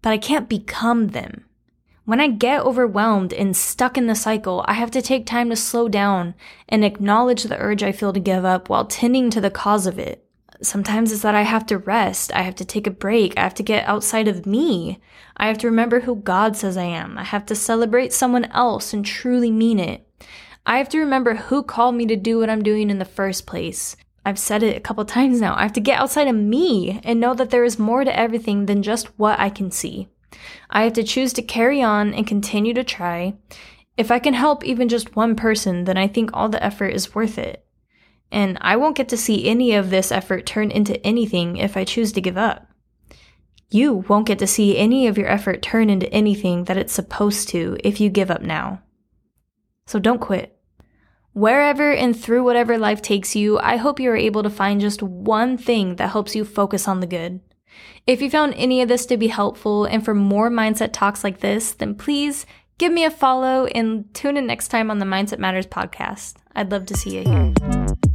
but 0.01 0.13
I 0.13 0.17
can't 0.17 0.47
become 0.47 1.07
them. 1.07 1.43
When 2.05 2.21
I 2.21 2.27
get 2.27 2.61
overwhelmed 2.61 3.33
and 3.33 3.57
stuck 3.57 3.97
in 3.97 4.05
the 4.05 4.13
cycle, 4.13 4.63
I 4.67 4.73
have 4.73 4.91
to 4.91 5.01
take 5.01 5.25
time 5.25 5.49
to 5.49 5.55
slow 5.55 5.89
down 5.89 6.35
and 6.69 6.85
acknowledge 6.85 7.43
the 7.43 7.57
urge 7.57 7.81
I 7.81 7.91
feel 7.91 8.13
to 8.13 8.19
give 8.19 8.45
up 8.45 8.69
while 8.69 8.85
tending 8.85 9.31
to 9.31 9.41
the 9.41 9.49
cause 9.49 9.87
of 9.87 9.97
it. 9.97 10.23
Sometimes 10.61 11.11
it's 11.11 11.23
that 11.23 11.33
I 11.33 11.41
have 11.41 11.65
to 11.65 11.79
rest, 11.79 12.31
I 12.35 12.43
have 12.43 12.53
to 12.55 12.65
take 12.65 12.85
a 12.85 12.91
break, 12.91 13.33
I 13.37 13.41
have 13.41 13.55
to 13.55 13.63
get 13.63 13.87
outside 13.87 14.27
of 14.27 14.45
me. 14.45 14.99
I 15.35 15.47
have 15.47 15.57
to 15.57 15.67
remember 15.67 16.01
who 16.01 16.17
God 16.17 16.55
says 16.55 16.77
I 16.77 16.83
am. 16.83 17.17
I 17.17 17.23
have 17.23 17.47
to 17.47 17.55
celebrate 17.55 18.13
someone 18.13 18.45
else 18.45 18.93
and 18.93 19.03
truly 19.03 19.49
mean 19.49 19.79
it. 19.79 20.07
I 20.63 20.77
have 20.77 20.89
to 20.89 20.99
remember 20.99 21.33
who 21.33 21.63
called 21.63 21.95
me 21.95 22.05
to 22.05 22.15
do 22.15 22.37
what 22.37 22.51
I'm 22.51 22.61
doing 22.61 22.91
in 22.91 22.99
the 22.99 23.05
first 23.05 23.47
place. 23.47 23.95
I've 24.23 24.39
said 24.39 24.61
it 24.61 24.77
a 24.77 24.81
couple 24.81 25.05
times 25.05 25.41
now. 25.41 25.55
I 25.55 25.63
have 25.63 25.73
to 25.73 25.81
get 25.81 25.99
outside 25.99 26.27
of 26.27 26.35
me 26.35 27.01
and 27.03 27.19
know 27.19 27.33
that 27.33 27.49
there 27.49 27.63
is 27.63 27.79
more 27.79 28.03
to 28.03 28.19
everything 28.19 28.67
than 28.67 28.83
just 28.83 29.07
what 29.19 29.39
I 29.39 29.49
can 29.49 29.71
see. 29.71 30.07
I 30.69 30.83
have 30.83 30.93
to 30.93 31.03
choose 31.03 31.33
to 31.33 31.41
carry 31.41 31.81
on 31.81 32.13
and 32.13 32.27
continue 32.27 32.73
to 32.73 32.83
try. 32.83 33.35
If 33.97 34.11
I 34.11 34.19
can 34.19 34.33
help 34.33 34.63
even 34.63 34.89
just 34.89 35.15
one 35.15 35.35
person, 35.35 35.85
then 35.85 35.97
I 35.97 36.07
think 36.07 36.31
all 36.33 36.49
the 36.49 36.63
effort 36.63 36.89
is 36.89 37.15
worth 37.15 37.37
it. 37.37 37.65
And 38.31 38.57
I 38.61 38.75
won't 38.75 38.97
get 38.97 39.09
to 39.09 39.17
see 39.17 39.47
any 39.47 39.73
of 39.73 39.89
this 39.89 40.11
effort 40.11 40.45
turn 40.45 40.71
into 40.71 41.03
anything 41.05 41.57
if 41.57 41.77
I 41.77 41.83
choose 41.83 42.11
to 42.13 42.21
give 42.21 42.37
up. 42.37 42.67
You 43.69 44.05
won't 44.07 44.27
get 44.27 44.39
to 44.39 44.47
see 44.47 44.77
any 44.77 45.07
of 45.07 45.17
your 45.17 45.27
effort 45.27 45.61
turn 45.61 45.89
into 45.89 46.11
anything 46.13 46.65
that 46.65 46.77
it's 46.77 46.93
supposed 46.93 47.49
to 47.49 47.77
if 47.83 47.99
you 47.99 48.09
give 48.09 48.29
up 48.29 48.41
now. 48.41 48.81
So 49.87 49.99
don't 49.99 50.21
quit. 50.21 50.57
Wherever 51.33 51.91
and 51.91 52.17
through 52.17 52.43
whatever 52.43 52.77
life 52.77 53.01
takes 53.01 53.35
you, 53.35 53.59
I 53.59 53.75
hope 53.75 53.99
you 53.99 54.09
are 54.11 54.15
able 54.15 54.43
to 54.43 54.49
find 54.49 54.79
just 54.79 55.03
one 55.03 55.57
thing 55.57 55.97
that 55.97 56.11
helps 56.11 56.35
you 56.35 56.45
focus 56.45 56.87
on 56.87 57.01
the 57.01 57.07
good. 57.07 57.41
If 58.07 58.21
you 58.21 58.29
found 58.29 58.53
any 58.55 58.81
of 58.81 58.87
this 58.87 59.05
to 59.07 59.17
be 59.17 59.27
helpful 59.27 59.85
and 59.85 60.03
for 60.03 60.13
more 60.13 60.49
mindset 60.49 60.93
talks 60.93 61.23
like 61.23 61.39
this, 61.39 61.73
then 61.73 61.95
please 61.95 62.45
give 62.77 62.91
me 62.91 63.03
a 63.03 63.11
follow 63.11 63.65
and 63.67 64.13
tune 64.13 64.37
in 64.37 64.45
next 64.45 64.67
time 64.67 64.91
on 64.91 64.99
the 64.99 65.05
Mindset 65.05 65.39
Matters 65.39 65.67
podcast. 65.67 66.35
I'd 66.55 66.71
love 66.71 66.85
to 66.87 66.95
see 66.95 67.17
you 67.17 67.23
here. 67.23 68.14